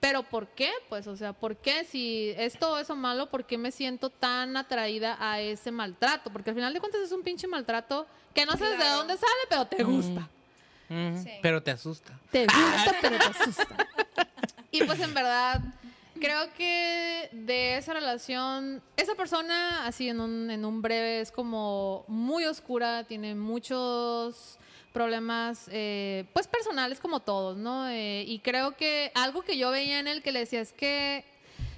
[0.00, 0.70] Pero ¿por qué?
[0.88, 4.56] Pues, o sea, ¿por qué si es todo eso malo, por qué me siento tan
[4.56, 6.30] atraída a ese maltrato?
[6.30, 9.32] Porque al final de cuentas es un pinche maltrato que no sabes de dónde sale,
[9.48, 10.28] pero te gusta.
[10.88, 11.30] Sí.
[11.42, 12.18] Pero te asusta.
[12.30, 13.86] Te gusta, pero te asusta.
[14.70, 15.62] Y pues en verdad,
[16.20, 22.04] creo que de esa relación, esa persona, así en un, en un breve, es como
[22.08, 24.58] muy oscura, tiene muchos
[24.96, 27.86] problemas, eh, pues personales como todos, ¿no?
[27.90, 31.22] Eh, y creo que algo que yo veía en él que le decía es que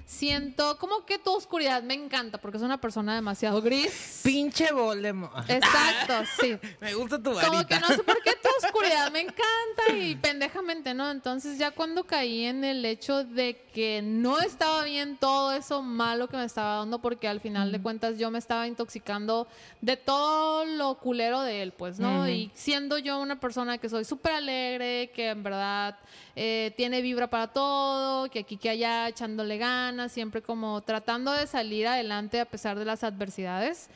[0.09, 4.21] siento como que tu oscuridad me encanta porque es una persona demasiado gris.
[4.23, 5.47] Pinche Voldemort.
[5.47, 6.57] Exacto, sí.
[6.81, 7.79] Me gusta tu Como que varita.
[7.79, 11.11] no sé por qué tu oscuridad me encanta y pendejamente, ¿no?
[11.11, 16.27] Entonces ya cuando caí en el hecho de que no estaba bien todo eso malo
[16.27, 19.47] que me estaba dando, porque al final de cuentas yo me estaba intoxicando
[19.81, 22.27] de todo lo culero de él, pues, ¿no?
[22.27, 25.97] Y siendo yo una persona que soy súper alegre, que en verdad
[26.35, 31.47] eh, tiene vibra para todo, que aquí que allá echándole ganas, siempre como tratando de
[31.47, 33.89] salir adelante a pesar de las adversidades.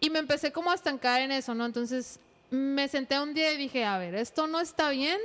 [0.00, 1.66] Y me empecé como a estancar en eso, ¿no?
[1.66, 2.20] Entonces
[2.50, 5.18] me senté un día y dije, a ver, esto no está bien,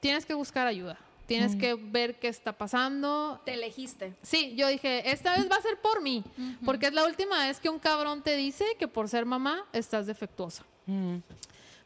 [0.00, 3.40] tienes que buscar ayuda, tienes que ver qué está pasando.
[3.44, 4.14] Te elegiste.
[4.22, 6.24] Sí, yo dije, esta vez va a ser por mí,
[6.64, 10.06] porque es la última vez que un cabrón te dice que por ser mamá estás
[10.06, 10.64] defectuosa.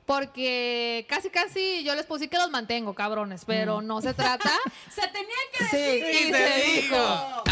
[0.08, 4.50] Porque casi, casi yo les puse que los mantengo, cabrones, pero no se trata.
[4.90, 6.26] Se tenía que Sí, decir.
[6.28, 6.96] y se dijo.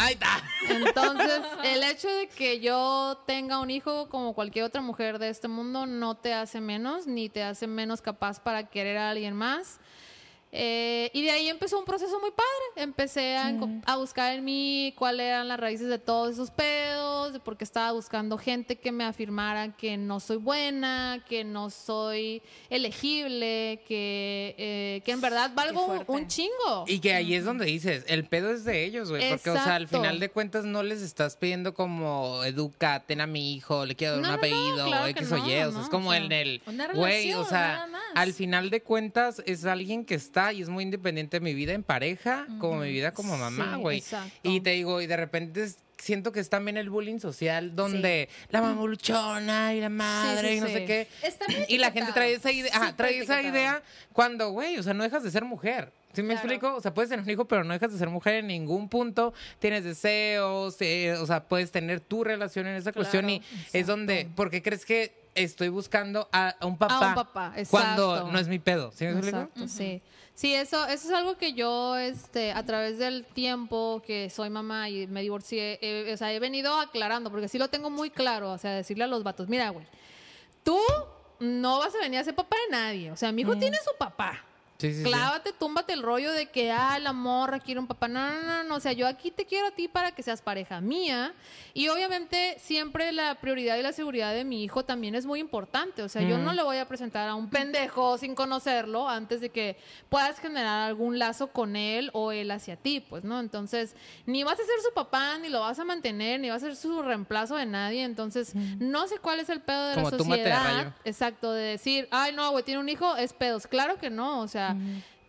[0.01, 0.43] Ahí está.
[0.71, 5.49] Entonces, el hecho de que yo tenga un hijo como cualquier otra mujer de este
[5.49, 9.79] mundo no te hace menos, ni te hace menos capaz para querer a alguien más.
[10.53, 12.85] Eh, y de ahí empezó un proceso muy padre.
[12.85, 17.57] Empecé a, buscar en mí cuáles eran las raíces de todos esos pedos, de por
[17.57, 23.83] qué estaba buscando gente que me afirmara que no soy buena, que no soy elegible,
[23.87, 26.85] que, eh, que en verdad valgo un chingo.
[26.87, 29.29] Y que ahí es donde dices, el pedo es de ellos, güey.
[29.29, 33.27] Porque, o sea, al final de cuentas no les estás pidiendo como, educa, ten a
[33.27, 35.37] mi hijo, le quiero dar No, un no, no, apellido, claro o que X o
[35.37, 35.41] Y.
[35.41, 38.71] O sea, no, es como o sea, en el, una güey, o sea, al final
[38.71, 42.47] de cuentas es alguien que está y es muy independiente de mi vida en pareja,
[42.59, 43.99] como mi vida como mamá, Sí, güey.
[43.99, 44.33] exacto.
[44.43, 48.29] y te digo, y de repente es- siento que es también el bullying social donde
[48.51, 50.73] la mamuluchona y la madre sí, y no sí.
[50.75, 51.09] sé qué.
[51.23, 53.83] Está muy Y la gente trae esa idea, ajá, trae esa idea
[54.13, 55.91] cuando, güey, o sea, no dejas de ser mujer.
[56.13, 56.41] ¿Sí me Claro.
[56.49, 56.75] explico?
[56.77, 59.35] O sea, puedes tener un hijo, pero no dejas de ser mujer en ningún punto.
[59.59, 64.27] Tienes deseos, eh, o sea, puedes tener tu relación en esa cuestión y es donde,
[64.35, 67.09] ¿por qué crees que estoy buscando a, a un papá?
[67.09, 68.93] un papá, Cuando no es mi pedo.
[68.93, 70.03] ¿Sí me sí.
[70.35, 74.91] Sí, eso, eso es algo que yo, este, a través del tiempo que soy mamá
[74.91, 78.53] y me divorcié, eh, o sea, he venido aclarando, porque sí lo tengo muy claro,
[78.53, 79.87] o sea, decirle a los vatos, mira, güey,
[80.63, 80.79] tú
[81.41, 83.97] no vas a venir a ser papá de nadie, o sea, mi hijo tiene su
[83.99, 84.45] papá.
[84.79, 85.05] Sí, sí, sí.
[85.05, 88.09] Clávate, túmbate el rollo de que, ah, la morra quiere un papá.
[88.09, 88.75] No, no, no, no.
[88.77, 91.33] O sea, yo aquí te quiero a ti para que seas pareja mía.
[91.75, 96.03] Y obviamente siempre la prioridad y la seguridad de mi hijo también es muy importante.
[96.03, 99.51] O sea, yo no le voy a presentar a un pendejo sin conocerlo antes de
[99.51, 99.77] que
[100.09, 103.41] puedas generar algún lazo con él o él hacia ti, pues, ¿no?
[103.41, 103.95] Entonces,
[104.27, 106.77] ni vas a ser su papá, ni lo vas a mantener, ni vas a ser
[106.77, 108.03] su reemplazo de nadie.
[108.05, 110.25] Entonces, no sé cuál es el pedo de Como la rayo.
[110.25, 110.95] sociedad.
[111.05, 113.67] Exacto, de decir, ay, no, güey, tiene un hijo, es pedos.
[113.67, 114.66] Claro que no, o sea,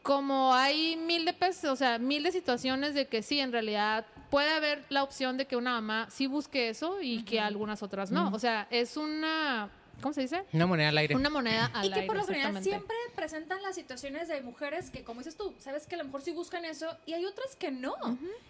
[0.07, 4.05] como hay mil de pesos, o sea, mil de situaciones de que sí, en realidad
[4.29, 8.09] puede haber la opción de que una mamá sí busque eso y que algunas otras
[8.09, 8.29] no.
[8.33, 9.69] O sea, es una,
[10.01, 10.45] ¿cómo se dice?
[10.53, 11.15] Una moneda al aire.
[11.15, 14.89] Una moneda al Y que por aire, lo general siempre presentan las situaciones de mujeres
[14.89, 17.55] que, como dices tú, sabes que a lo mejor sí buscan eso y hay otras
[17.55, 17.95] que no.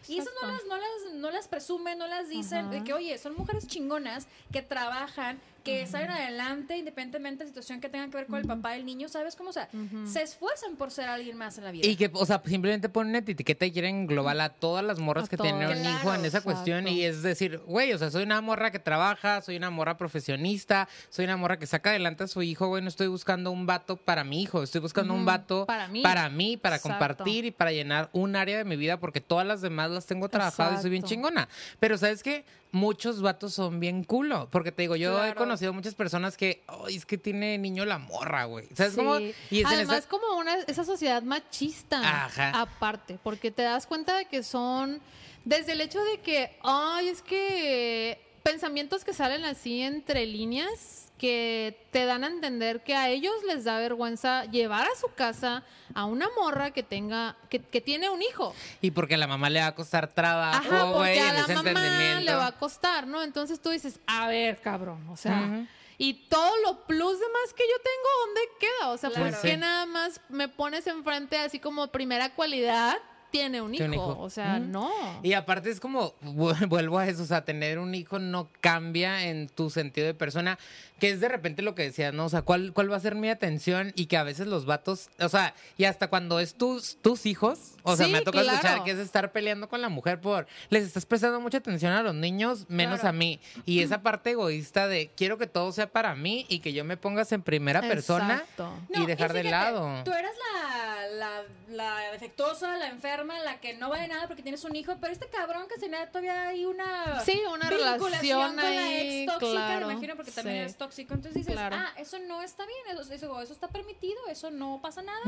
[0.07, 3.17] y esas no las, no, las, no las presumen, no las dicen, de que, oye,
[3.17, 8.15] son mujeres chingonas que trabajan, que salen adelante independientemente de la situación que tenga que
[8.18, 9.49] ver con el papá del niño, ¿sabes cómo?
[9.49, 9.68] O sea,
[10.05, 11.86] se esfuerzan por ser alguien más en la vida.
[11.86, 15.26] Y que, o sea, simplemente ponen una etiqueta y quieren englobar a todas las morras
[15.26, 15.51] A que todas.
[15.51, 16.88] tienen un hijo en esa cuestión.
[16.88, 20.88] Y es decir, güey, o sea, soy una morra que trabaja, soy una morra profesionista,
[21.09, 22.82] soy una morra que saca adelante a su hijo, güey.
[22.82, 26.01] No estoy buscando un vato para mi hijo, estoy buscando un vato Para mí.
[26.01, 26.97] para mí, para Exacto.
[26.97, 30.30] compartir y para llenar un área de mi vida, porque todas las demás las tengo
[30.30, 31.49] trabajadas y soy bien chingona.
[31.80, 32.45] Pero, ¿sabes qué?
[32.72, 34.49] Muchos vatos son bien culo.
[34.51, 37.97] Porque te digo, yo he conocido muchas personas que, ay, es que tiene niño la
[37.97, 38.68] morra, güey.
[38.76, 39.18] ¿Sabes cómo?
[39.18, 39.34] Sí.
[39.51, 42.59] Y es Además, esa- como una, esa sociedad machista, Ajá.
[42.61, 44.99] aparte, porque te das cuenta de que son,
[45.45, 51.88] desde el hecho de que, ay, es que pensamientos que salen así entre líneas que
[51.91, 55.63] te dan a entender que a ellos les da vergüenza llevar a su casa
[55.95, 58.53] a una morra que tenga, que, que tiene un hijo.
[58.82, 61.47] Y porque a la mamá le va a costar Ajá, trabajo, porque güey, a la
[61.47, 63.24] mamá le va a costar, ¿no?
[63.24, 65.65] Entonces tú dices, a ver, cabrón, o sea,
[65.97, 68.89] y todo lo plus demás que yo tengo, ¿dónde queda?
[68.89, 69.26] O sea, Claro.
[69.32, 69.47] ¿por Sí.
[69.47, 72.95] qué nada más me pones enfrente así como primera cualidad?
[73.38, 73.83] Tiene un hijo.
[73.85, 74.17] Un hijo.
[74.19, 74.67] O sea, Ujú.
[74.69, 74.91] no.
[75.23, 79.27] Y aparte es como, vu- vuelvo a eso, o sea, tener un hijo no cambia
[79.27, 80.57] en tu sentido de persona,
[80.99, 82.25] que es de repente lo que decías, ¿no?
[82.25, 83.91] O sea, ¿cuál, cuál va a ser mi atención?
[83.95, 87.73] Y que a veces los vatos, o sea, y hasta cuando es tus, tus hijos,
[87.83, 88.57] o sea, Sí, me toca claro.
[88.57, 92.01] escuchar que es estar peleando con la mujer por, les estás prestando mucha atención a
[92.01, 93.09] los niños, menos Claro.
[93.09, 93.39] a mí.
[93.65, 96.97] Y esa parte egoísta de, quiero que todo sea para mí y que yo me
[96.97, 98.73] pongas en primera persona Exacto.
[98.95, 100.03] y dejar de fíjate, lado.
[100.03, 104.63] Tú eres la, la, la defectuosa, la enferma, la que no vale nada porque tienes
[104.63, 108.55] un hijo, pero este cabrón que tenía todavía hay una Sí, una vinculación relación con
[108.75, 110.59] la ex tóxica, claro, me imagino, porque también sí.
[110.61, 111.13] eres tóxico.
[111.13, 111.75] Entonces dices, Claro.
[111.80, 115.23] ah, eso no está bien, eso, eso, eso está permitido, eso no pasa nada.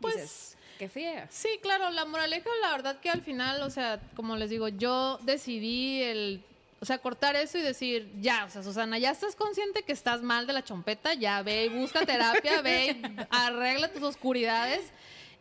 [0.00, 1.26] Pues, Pues, qué fea.
[1.30, 5.18] Sí, claro, la moraleja, la verdad que al final, o sea, como les digo, yo
[5.22, 6.42] decidí el,
[6.80, 10.22] o sea, cortar eso y decir, ya, o sea, Susana, ya estás consciente que estás
[10.22, 14.80] mal de la chompeta, ya ve y busca terapia, ve y arregla tus oscuridades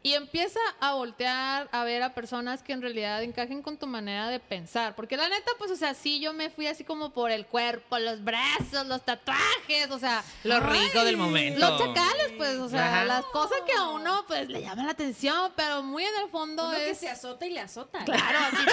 [0.02, 4.30] y empieza a voltear a ver a personas que en realidad encajen con tu manera
[4.30, 7.32] de pensar, porque la neta, pues, o sea, sí, yo me fui así como por
[7.32, 11.60] el cuerpo, los brazos, los tatuajes, o sea, Lo rico del momento.
[11.60, 13.06] los chacales, pues, o sea, Ajá.
[13.06, 16.68] las cosas que a uno, pues, le llaman la atención, pero muy en el fondo
[16.70, 16.97] Uno que es...
[16.97, 18.04] se azota y le azota.
[18.06, 18.66] Claro, así,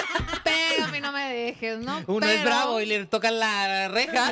[0.43, 2.03] pégame, no me dejes, ¿no?
[2.07, 4.31] Uno es Pero- bravo y le tocan la reja.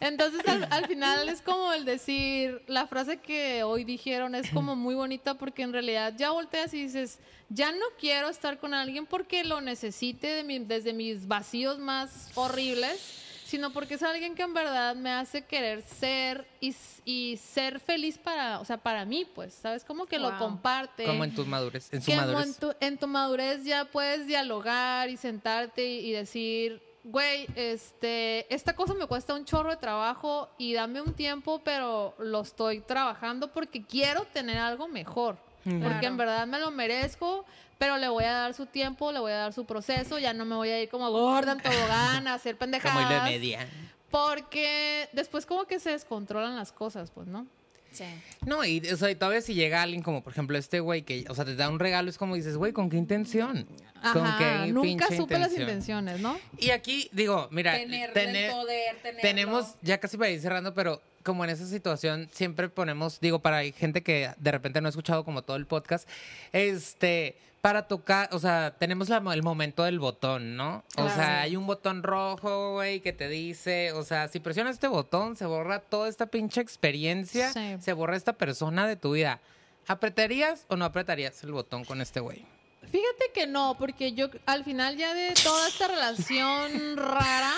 [0.00, 4.76] Entonces, al, al final es como el decir, la frase que hoy dijeron es como
[4.76, 7.18] muy bonita porque en realidad ya volteas y dices,
[7.48, 12.30] ya no quiero estar con alguien porque lo necesite de mi- desde mis vacíos más
[12.36, 18.18] horribles, sino porque es alguien que en verdad me hace querer ser y, ser feliz
[18.18, 19.82] para, o sea, para mí, pues, ¿sabes?
[19.82, 21.04] Como que lo comparte.
[21.04, 22.46] Como en tus madurez, en su madurez.
[22.46, 28.52] en tu, en tu madurez ya puedes dialogar y sentarte y, y decir, güey, este,
[28.54, 32.80] esta cosa me cuesta un chorro de trabajo y dame un tiempo, pero lo estoy
[32.80, 35.36] trabajando porque quiero tener algo mejor.
[35.64, 37.44] Porque en verdad me lo merezco,
[37.76, 40.46] pero le voy a dar su tiempo, le voy a dar su proceso, ya no
[40.46, 42.96] me voy a ir como gorda en tobogán a hacer pendejadas.
[42.96, 43.68] Como media.
[44.10, 47.46] Porque después como que se descontrolan las cosas, pues, ¿no?
[47.92, 48.04] Sí.
[48.46, 51.24] No, y, o sea, y todavía si llega alguien como, por ejemplo, este güey que,
[51.28, 53.66] o sea, te da un regalo, es como dices, güey, ¿con qué intención?
[54.12, 56.04] ¿Con qué nunca supe las intención?
[56.08, 56.38] intenciones, ¿no?
[56.58, 59.22] Y aquí, digo, mira, Tener tener- poder, tenerlo.
[59.22, 63.62] tenemos, ya casi para ir cerrando, pero como en esa situación siempre ponemos, digo, para
[63.72, 66.08] gente que de repente no ha escuchado como todo el podcast,
[66.52, 70.84] este, para tocar, o sea, tenemos la- el momento del botón, ¿no?
[70.96, 71.14] O Claro.
[71.14, 75.36] sea, hay un botón rojo, güey, que te dice, o sea, si presionas este botón,
[75.36, 77.76] se borra toda esta pinche experiencia, Sí.
[77.80, 79.40] se borra esta persona de tu vida.
[79.88, 82.44] ¿Apretarías o no apretarías el botón con este güey?
[82.82, 87.52] Fíjate que no, porque yo al final ya de toda esta relación rara,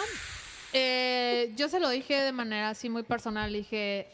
[0.72, 3.52] eh, yo se lo dije de manera así muy personal.
[3.52, 4.08] Dije,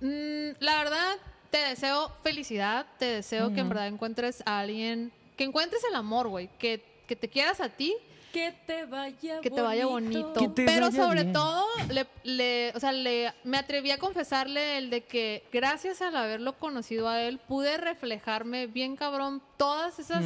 [0.00, 1.16] "Mm, la verdad,
[1.50, 6.28] te deseo felicidad, te deseo que en verdad encuentres a alguien, que encuentres el amor,
[6.28, 7.94] güey, que, que te quieras a ti,
[8.30, 10.34] Que te vaya que te vaya bonito.
[10.38, 11.32] Que te Pero vaya sobre bien.
[11.32, 16.14] todo, le, le- o sea, le, me atreví a confesarle el de que gracias al
[16.14, 20.22] haberlo conocido a él, pude reflejarme bien cabrón todas esas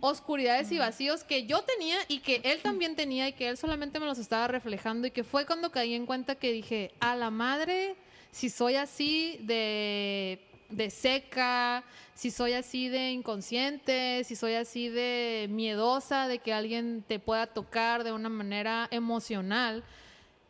[0.00, 3.98] oscuridades y vacíos que yo tenía y que él también tenía y que él solamente
[3.98, 7.30] me los estaba reflejando y que fue cuando caí en cuenta que dije, a la
[7.30, 7.96] madre,
[8.30, 10.38] si soy así de,
[10.72, 17.04] de seca, si soy así de inconsciente, si soy así de miedosa de que alguien
[17.06, 19.84] te pueda tocar de una manera emocional.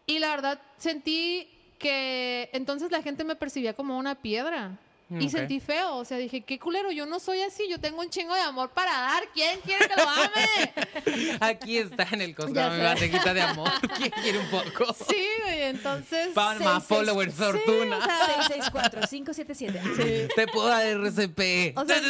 [0.07, 1.49] Y la verdad sentí
[1.79, 4.79] que entonces la gente me percibía como una piedra.
[5.21, 5.31] Y Ok.
[5.31, 8.35] sentí feo, o sea, dije, qué culero, yo no soy así, yo tengo un chingo
[8.35, 11.37] de amor para dar, ¿quién quiere que lo ame?
[11.41, 12.83] Aquí está en el costado mi sé.
[12.83, 13.71] mantequita de amor.
[13.97, 14.95] ¿Quién quiere un poco?
[15.09, 16.31] Sí, güey, entonces...
[16.35, 17.99] Seis, followers, sí, fortuna.
[17.99, 20.35] o sea, 664-577.
[20.35, 21.77] Te puedo dar RCP.
[21.77, 22.01] O sea,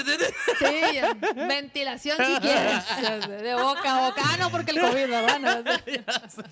[0.58, 1.14] sí, ya,
[1.46, 2.84] ventilación si quieres.
[3.42, 4.22] De boca a boca.
[4.24, 5.38] Ah, no, porque el COVID, ¿verdad?
[5.40, 6.42] No, ya sé.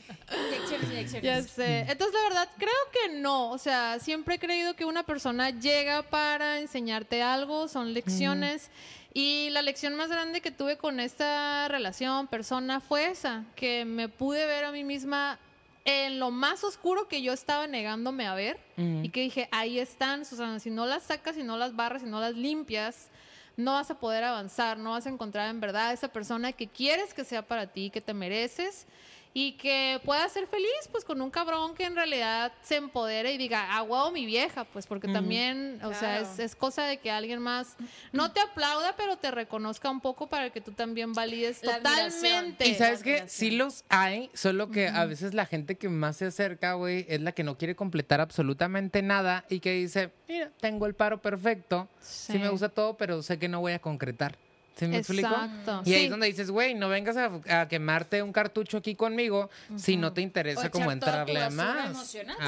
[0.49, 1.23] Inyecciones, inyecciones.
[1.23, 1.81] Ya sé.
[1.89, 3.51] Entonces, la verdad, creo que no.
[3.51, 8.71] O sea, siempre he creído que una persona llega para enseñarte algo, son lecciones.
[9.13, 14.09] Y la lección más grande que tuve con esta relación, persona, fue esa, que me
[14.09, 15.39] pude ver a mí misma
[15.85, 18.59] en lo más oscuro que yo estaba negándome a ver.
[18.77, 22.09] Y que dije, ahí están, Susana, si no las sacas, si no las barras, si
[22.09, 23.09] no las limpias,
[23.57, 27.13] no vas a poder avanzar, no vas a encontrar en verdad esa persona que quieres
[27.13, 28.87] que sea para ti, que te mereces
[29.33, 33.39] y que pueda ser feliz, pues con un cabrón que en realidad se empodere y
[33.39, 37.13] diga, ah, wow, mi vieja, pues porque también, o sea, es, es cosa de que
[37.13, 37.77] alguien más
[38.13, 42.13] no te aplauda, pero te reconozca un poco para que tú también valides La admiración.
[42.13, 42.69] totalmente.
[42.69, 46.27] Y sabes que sí los hay, solo que a veces la gente que más se
[46.27, 50.87] acerca, güey, es la que no quiere completar absolutamente nada y que dice, mira, tengo
[50.87, 52.39] el paro perfecto, sí, Sí.
[52.41, 54.37] me gusta todo, pero sé que no voy a concretar.
[54.81, 55.29] ¿Sí me explico?
[55.29, 55.83] Exacto.
[55.85, 56.05] Y ahí Sí.
[56.07, 60.13] es donde dices, güey, no vengas a, a quemarte un cartucho aquí conmigo si no
[60.13, 62.07] te O interesa echar como entrarle a basura más.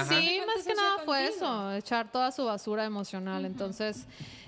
[0.08, 3.44] Sí, más que nada fue eso, echar toda su basura emocional.
[3.44, 4.06] Entonces,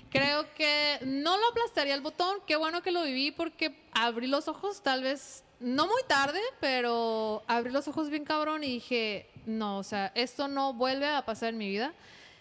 [0.09, 2.37] creo que no lo aplastaría el botón.
[2.47, 7.43] Qué bueno que lo viví porque abrí los ojos, tal vez no muy tarde, pero
[7.47, 11.49] abrí los ojos bien cabrón y dije, no, o sea, esto no vuelve a pasar
[11.49, 11.93] en mi vida.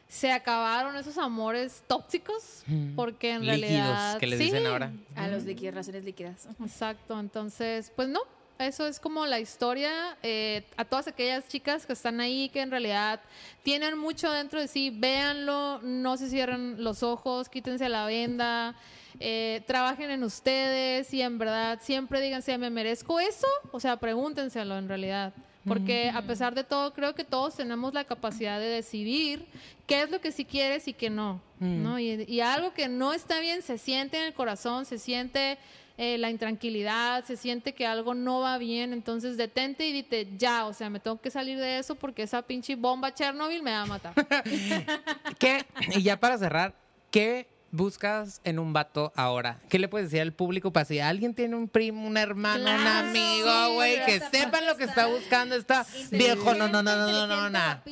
[0.09, 2.63] Se acabaron esos amores tóxicos
[2.95, 4.93] porque en Líquidos, realidad que le sí, dicen ahora.
[5.17, 6.47] A los líquidos, relaciones líquidas.
[6.63, 8.21] Exacto, entonces, pues no,
[8.59, 10.17] eso es como la historia.
[10.23, 13.21] eh, a todas aquellas chicas que están ahí, que en realidad
[13.65, 18.77] tienen mucho dentro de sí, véanlo, no se cierren los ojos, quítense la venda,
[19.19, 23.49] eh, trabajen en ustedes y en verdad siempre díganse, ¿me merezco eso?
[23.73, 25.33] O sea, pregúntenselo en realidad.
[25.67, 29.47] Porque a pesar de todo, creo que todos tenemos la capacidad de decidir
[29.87, 31.41] qué es lo que sí quieres y qué no.
[31.59, 31.99] ¿no?
[31.99, 35.59] Y, y algo que no está bien se siente en el corazón, se siente
[35.97, 38.93] eh, la intranquilidad, se siente que algo no va bien.
[38.93, 42.43] Entonces detente y dite, ya, o sea, me tengo que salir de eso porque esa
[42.43, 44.13] pinche bomba Chernobyl me va a matar.
[45.39, 45.65] ¿Qué?
[45.95, 46.75] Y ya para cerrar,
[47.13, 49.61] ¿qué buscas en un vato ahora?
[49.69, 52.87] ¿Qué le puedes decir al público para si alguien tiene un primo, un hermano, un
[52.87, 55.55] amigo, sí, güey, que sepan lo que está buscando?
[55.55, 57.83] Está viejo, no, no, no, no, no, no,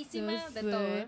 [0.50, 0.86] de todo.
[0.86, 1.06] ¿eh?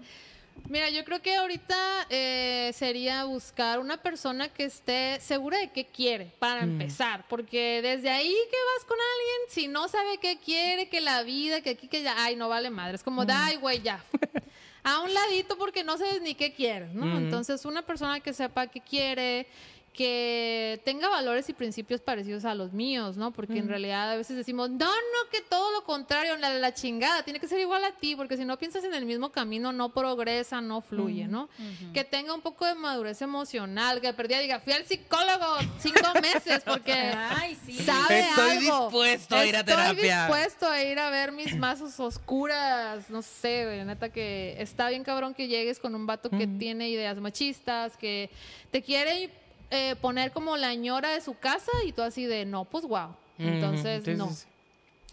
[0.69, 5.85] Mira, yo creo que ahorita eh, sería buscar una persona que esté segura de qué
[5.85, 10.89] quiere, para empezar, porque desde ahí que vas con alguien, si no sabe qué quiere,
[10.89, 13.83] que la vida, que aquí, que ya, ay, no vale madre, es como, ay, güey,
[13.83, 14.03] ya.
[14.85, 17.17] A un ladito porque no sabes ni qué quieres, ¿no?
[17.17, 19.47] Entonces, una persona que sepa qué quiere,
[19.95, 23.33] que tenga valores y principios parecidos a los míos, ¿no?
[23.33, 27.23] Porque en realidad a veces decimos, no, no, que todo lo contrario, la, la chingada,
[27.23, 29.91] tiene que ser igual a ti, porque si no piensas en el mismo camino, no
[29.95, 31.49] progresa, no fluye, ¿no?
[31.93, 36.63] Que tenga un poco de madurez emocional, que perdida diga, fui al psicólogo cinco meses
[36.65, 37.79] porque Ay, sí.
[37.79, 38.81] sabe Estoy algo.
[38.87, 39.93] dispuesto a ir a terapia.
[39.93, 44.89] Estoy dispuesto a ir a ver mis mazos oscuras, no sé, güey, neta que está
[44.89, 48.29] bien cabrón que llegues con un vato que tiene ideas machistas, que
[48.73, 49.31] te quiere
[49.71, 53.15] eh, poner como la ñora de su casa y tú así de, no, pues wow.
[53.39, 54.31] Entonces, no.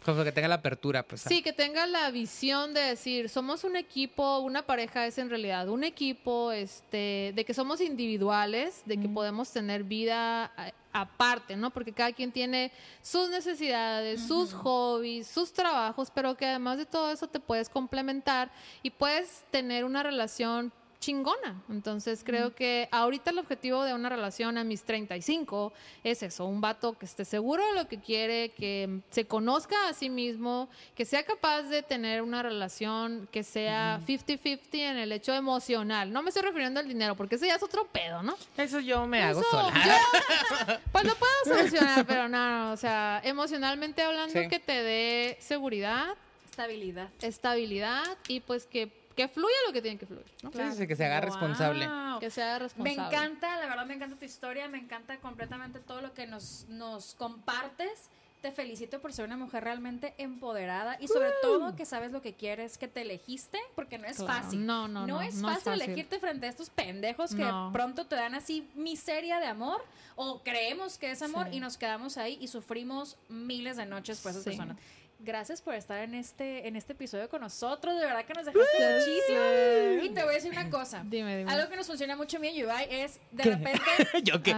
[0.06, 1.22] Como que tenga la apertura, pues.
[1.22, 5.70] Sí, que tenga la visión de decir, somos un equipo, una pareja es en realidad
[5.70, 11.70] un equipo, este, de que somos individuales, de que podemos tener vida a- aparte, ¿no?
[11.70, 12.72] Porque cada quien tiene
[13.04, 18.52] sus necesidades, sus hobbies, sus trabajos, pero que además de todo eso te puedes complementar
[18.82, 21.62] y puedes tener una relación chingona.
[21.70, 25.74] Entonces creo que ahorita el objetivo de una relación a mis 35
[26.04, 29.94] es eso, un vato que esté seguro de lo que quiere, que se conozca a
[29.94, 35.34] sí mismo, que sea capaz de tener una relación que sea 50-50 en el hecho
[35.34, 36.14] emocional.
[36.14, 38.38] No me estoy refiriendo al dinero, porque ese ya es otro pedo, ¿no?
[38.56, 39.74] Eso yo me hago sola.
[39.84, 44.48] yo, pues lo puedo solucionar, pero no, no, o sea, emocionalmente hablando Sí.
[44.48, 46.16] que te dé seguridad,
[46.50, 47.10] Estabilidad.
[47.22, 50.52] estabilidad y pues que, que fluya lo que tiene que fluir, ¿no?
[50.52, 51.88] Sí, sí, que se haga responsable.
[52.20, 53.08] Que sea Me responsable.
[53.16, 57.16] encanta, la verdad me encanta tu historia, me encanta completamente todo lo que nos, nos
[57.16, 58.10] compartes.
[58.42, 62.34] Te felicito por ser una mujer realmente empoderada y sobre todo que sabes lo que
[62.34, 64.34] quieres, que te elegiste, porque no es Claro.
[64.42, 64.66] fácil.
[64.66, 65.82] No, no, no, es, no es fácil fácil.
[65.84, 67.70] elegirte frente a estos pendejos que No.
[67.72, 69.84] pronto te dan así miseria de amor
[70.16, 71.58] o creemos que es amor Sí.
[71.58, 74.50] y nos quedamos ahí y sufrimos miles de noches por esas Sí.
[74.50, 74.78] personas.
[75.24, 77.96] Gracias por estar en este, en este episodio con nosotros.
[78.00, 80.04] De verdad que nos dejaste muchísimo.
[80.06, 81.04] Y te voy a decir una cosa.
[81.06, 81.52] Dime, dime.
[81.52, 83.50] Algo que nos funciona mucho y a Yuvai es de ¿Qué?
[83.52, 83.82] repente.
[84.24, 84.56] ¿Yo qué?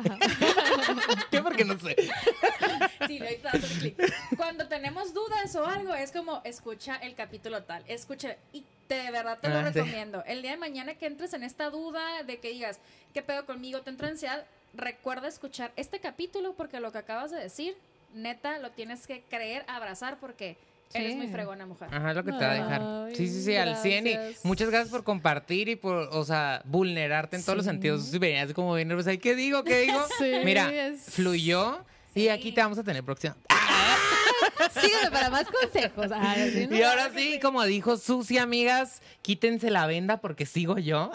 [1.32, 1.42] ¿Qué?
[1.42, 1.96] Porque no sé.
[3.08, 4.14] sí, das el clic.
[4.38, 7.84] Cuando tenemos dudas o algo, es como escucha el capítulo tal.
[7.88, 8.38] Escucha.
[8.54, 9.80] Y te- de verdad te lo Ah, sí.
[9.80, 10.24] recomiendo.
[10.26, 12.80] El día de mañana que entres en esta duda de que digas,
[13.14, 13.82] ¿qué pedo conmigo?
[13.82, 14.46] Te entra ansiedad.
[14.76, 17.76] Recuerda escuchar este capítulo porque lo que acabas de decir,
[18.14, 20.58] neta, lo tienes que creer, abrazar porque
[20.94, 21.18] eres Sí.
[21.18, 21.90] muy fregona mujer.
[21.92, 23.16] Ajá, lo que te va a dejar.
[23.16, 24.08] Sí, sí, sí, al 100.
[24.08, 24.46] Y gracias.
[24.46, 27.72] muchas gracias por compartir y por, o sea, vulnerarte en todos los Sí.
[27.72, 28.06] sentidos.
[28.06, 29.64] Si venías como bien nerviosa, ¿y ¿qué digo?
[29.64, 30.00] ¿Qué digo?
[30.20, 31.84] Sí, Mira, es- fluyó
[32.14, 32.30] y Sí.
[32.30, 33.36] aquí te vamos a tener próxima.
[34.80, 36.08] Sígueme para más consejos.
[36.16, 36.76] Ay, ¿no?
[36.78, 41.12] Y ahora sí, como dijo Susi, amigas, quítense la venda porque sigo yo.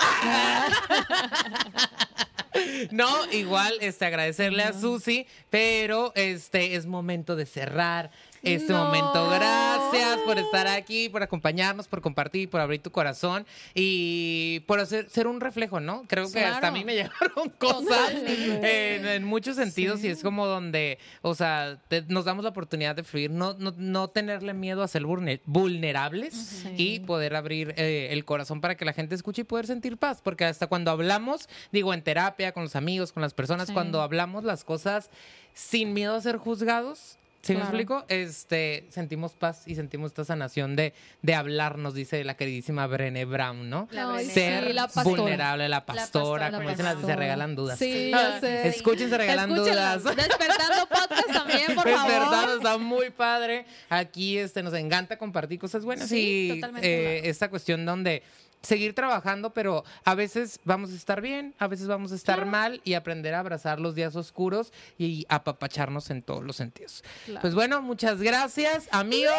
[2.99, 8.11] No, igual este agradecerle a Susi, pero este es momento de cerrar
[8.43, 8.85] este No.
[8.85, 9.29] momento.
[9.31, 15.09] Gracias por estar aquí, por acompañarnos, por compartir, por abrir tu corazón y por hacer
[15.11, 16.05] ser un reflejo, ¿no?
[16.09, 16.55] Creo que Claro.
[16.57, 20.09] hasta a mí me llegaron cosas en, en muchos sentidos Sí.
[20.09, 23.73] y es como donde, o sea, te- nos damos la oportunidad de fluir, no, no,
[23.77, 26.75] no tenerle miedo a ser vulne- vulnerables Sí.
[26.77, 30.21] y poder abrir eh, el corazón para que la gente escuche y poder sentir paz,
[30.23, 33.73] porque hasta cuando hablamos, digo, en terapia, con los amigos, con las personas, Sí.
[33.75, 35.11] cuando hablamos las cosas
[35.55, 37.17] sin miedo a ser juzgados,
[37.49, 38.05] ¿Sí me explico?
[38.09, 40.93] Este, sentimos paz y sentimos esta sanación de,
[41.23, 43.89] de hablar, nos dice la queridísima Brené Brown, ¿no?
[43.91, 44.33] La Brené.
[44.33, 47.79] Ser sí, la vulnerable, la pastora, pastora, como la dicen las de se regalan dudas.
[47.79, 48.69] Sí, Ah, sé.
[48.69, 50.05] Escuchen, se regalan dudas.
[50.17, 52.11] Despertando podcast también, por favor.
[52.11, 53.65] verdad, está muy padre.
[53.89, 58.23] Aquí este, nos encanta compartir cosas buenas Sí, y totalmente, eh, esta cuestión donde
[58.63, 62.81] seguir trabajando, pero a veces vamos a estar bien, a veces vamos a estar mal
[62.85, 67.05] y aprender a abrazar los días oscuros y apapacharnos en todos los sentidos.
[67.25, 67.41] Claro.
[67.41, 69.35] Pues bueno, muchas gracias, amigos.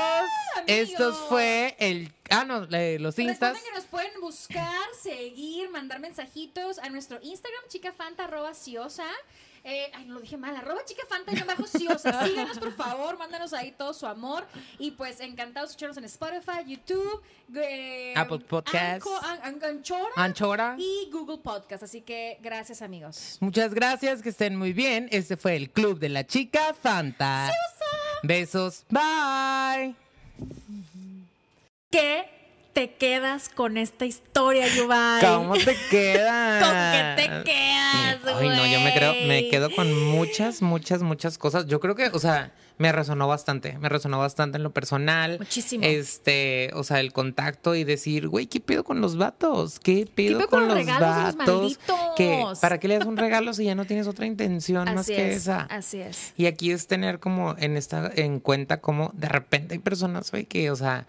[0.67, 1.25] Esto amigos.
[1.29, 2.11] fue el...
[2.29, 3.53] Ah, no, eh, los instas.
[3.53, 9.07] Recuerden que nos pueden buscar, seguir, mandar mensajitos a nuestro Instagram, chicafanta, arroba ciosa.
[9.69, 12.23] Eh, ay, no lo dije mal, arroba chicafanta y bajo ciosa.
[12.25, 14.47] Síganos, por favor, mándanos ahí todo su amor.
[14.79, 17.21] Y pues encantados de escucharnos en Spotify, YouTube,
[17.55, 19.05] eh, Apple Podcasts.
[19.05, 20.75] Anco- An- An- Anchora Anchora.
[20.77, 21.83] y Google Podcast.
[21.83, 23.37] Así que gracias, amigos.
[23.41, 25.07] Muchas gracias, que estén muy bien.
[25.11, 27.51] Este fue el Club de la Chica Fanta.
[28.23, 28.85] Besos.
[28.89, 29.95] Bye.
[31.91, 32.38] ¿Qué
[32.79, 35.21] te quedas con esta historia, Yubay?
[35.21, 36.63] ¿Cómo te quedas?
[36.63, 39.49] ¿Con qué te quedas, Ay, no, yo me creo, me güey?
[39.49, 41.65] quedo con muchas, muchas, muchas cosas.
[41.67, 45.39] Yo creo que, o sea, me resonó bastante, me resonó bastante en lo personal.
[45.39, 45.83] Muchísimo.
[45.83, 49.81] Este, o sea, el contacto y decir, güey, ¿qué pedo con los vatos?
[49.81, 52.59] ¿Qué pedo con, con los los regalos los vatos?
[52.61, 55.35] ¿Para qué le das un regalo si ya no tienes otra intención más que es,
[55.35, 55.63] esa?
[55.63, 56.33] así es.
[56.37, 60.45] Y aquí es tener como en esta en cuenta como de repente hay personas, güey,
[60.45, 61.07] que, o sea,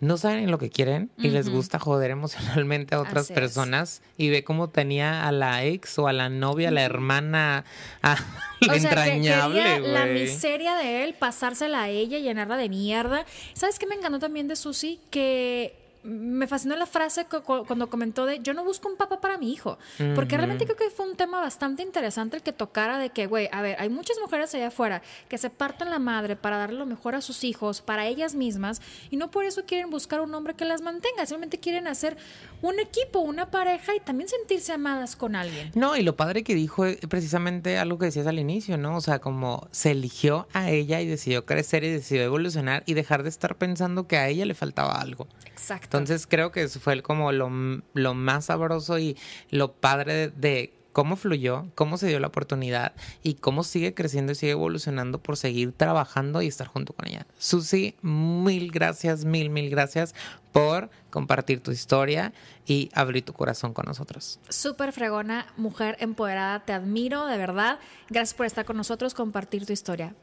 [0.00, 3.38] no saben en lo que quieren y les gusta joder emocionalmente a otras Así es.
[3.38, 7.64] personas y ve cómo tenía a la ex o a la novia, a la hermana,
[8.02, 8.14] a
[8.60, 13.24] la O sea, que entrañable, la miseria de él, pasársela a ella, llenarla de mierda.
[13.54, 15.00] ¿Sabes qué me encantó también de Susi?
[15.10, 15.74] Que
[16.04, 19.36] me fascinó la frase cu- cu- cuando comentó de yo no busco un papá para
[19.38, 19.78] mi hijo.
[20.14, 23.48] Porque realmente creo que fue un tema bastante interesante el que tocara de que, güey,
[23.52, 26.86] a ver, hay muchas mujeres allá afuera que se parten la madre para darle lo
[26.86, 28.80] mejor a sus hijos, para ellas mismas,
[29.10, 32.16] y no por eso quieren buscar un hombre que las mantenga, simplemente quieren hacer
[32.62, 35.70] un equipo, una pareja y también sentirse amadas con alguien.
[35.74, 38.96] No, y lo padre que dijo es precisamente algo que decías al inicio, ¿no?
[38.96, 43.22] O sea, como se eligió a ella y decidió crecer y decidió evolucionar y dejar
[43.22, 45.26] de estar pensando que a ella le faltaba algo.
[45.44, 45.57] Exacto.
[45.82, 47.50] Entonces creo que eso fue como lo,
[47.94, 49.16] lo más sabroso y
[49.50, 52.92] lo padre de, de cómo fluyó, cómo se dio la oportunidad
[53.22, 57.24] y cómo sigue creciendo y sigue evolucionando por seguir trabajando y estar junto con ella.
[57.38, 60.12] Susi, mil gracias, mil, mil gracias
[60.50, 62.32] por compartir tu historia
[62.66, 64.40] y abrir tu corazón con nosotros.
[64.48, 67.78] Súper fregona, mujer empoderada, te admiro, de verdad.
[68.08, 70.16] Gracias por estar con nosotros, compartir tu historia.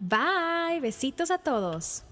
[0.00, 2.02] Bye, besitos a todos.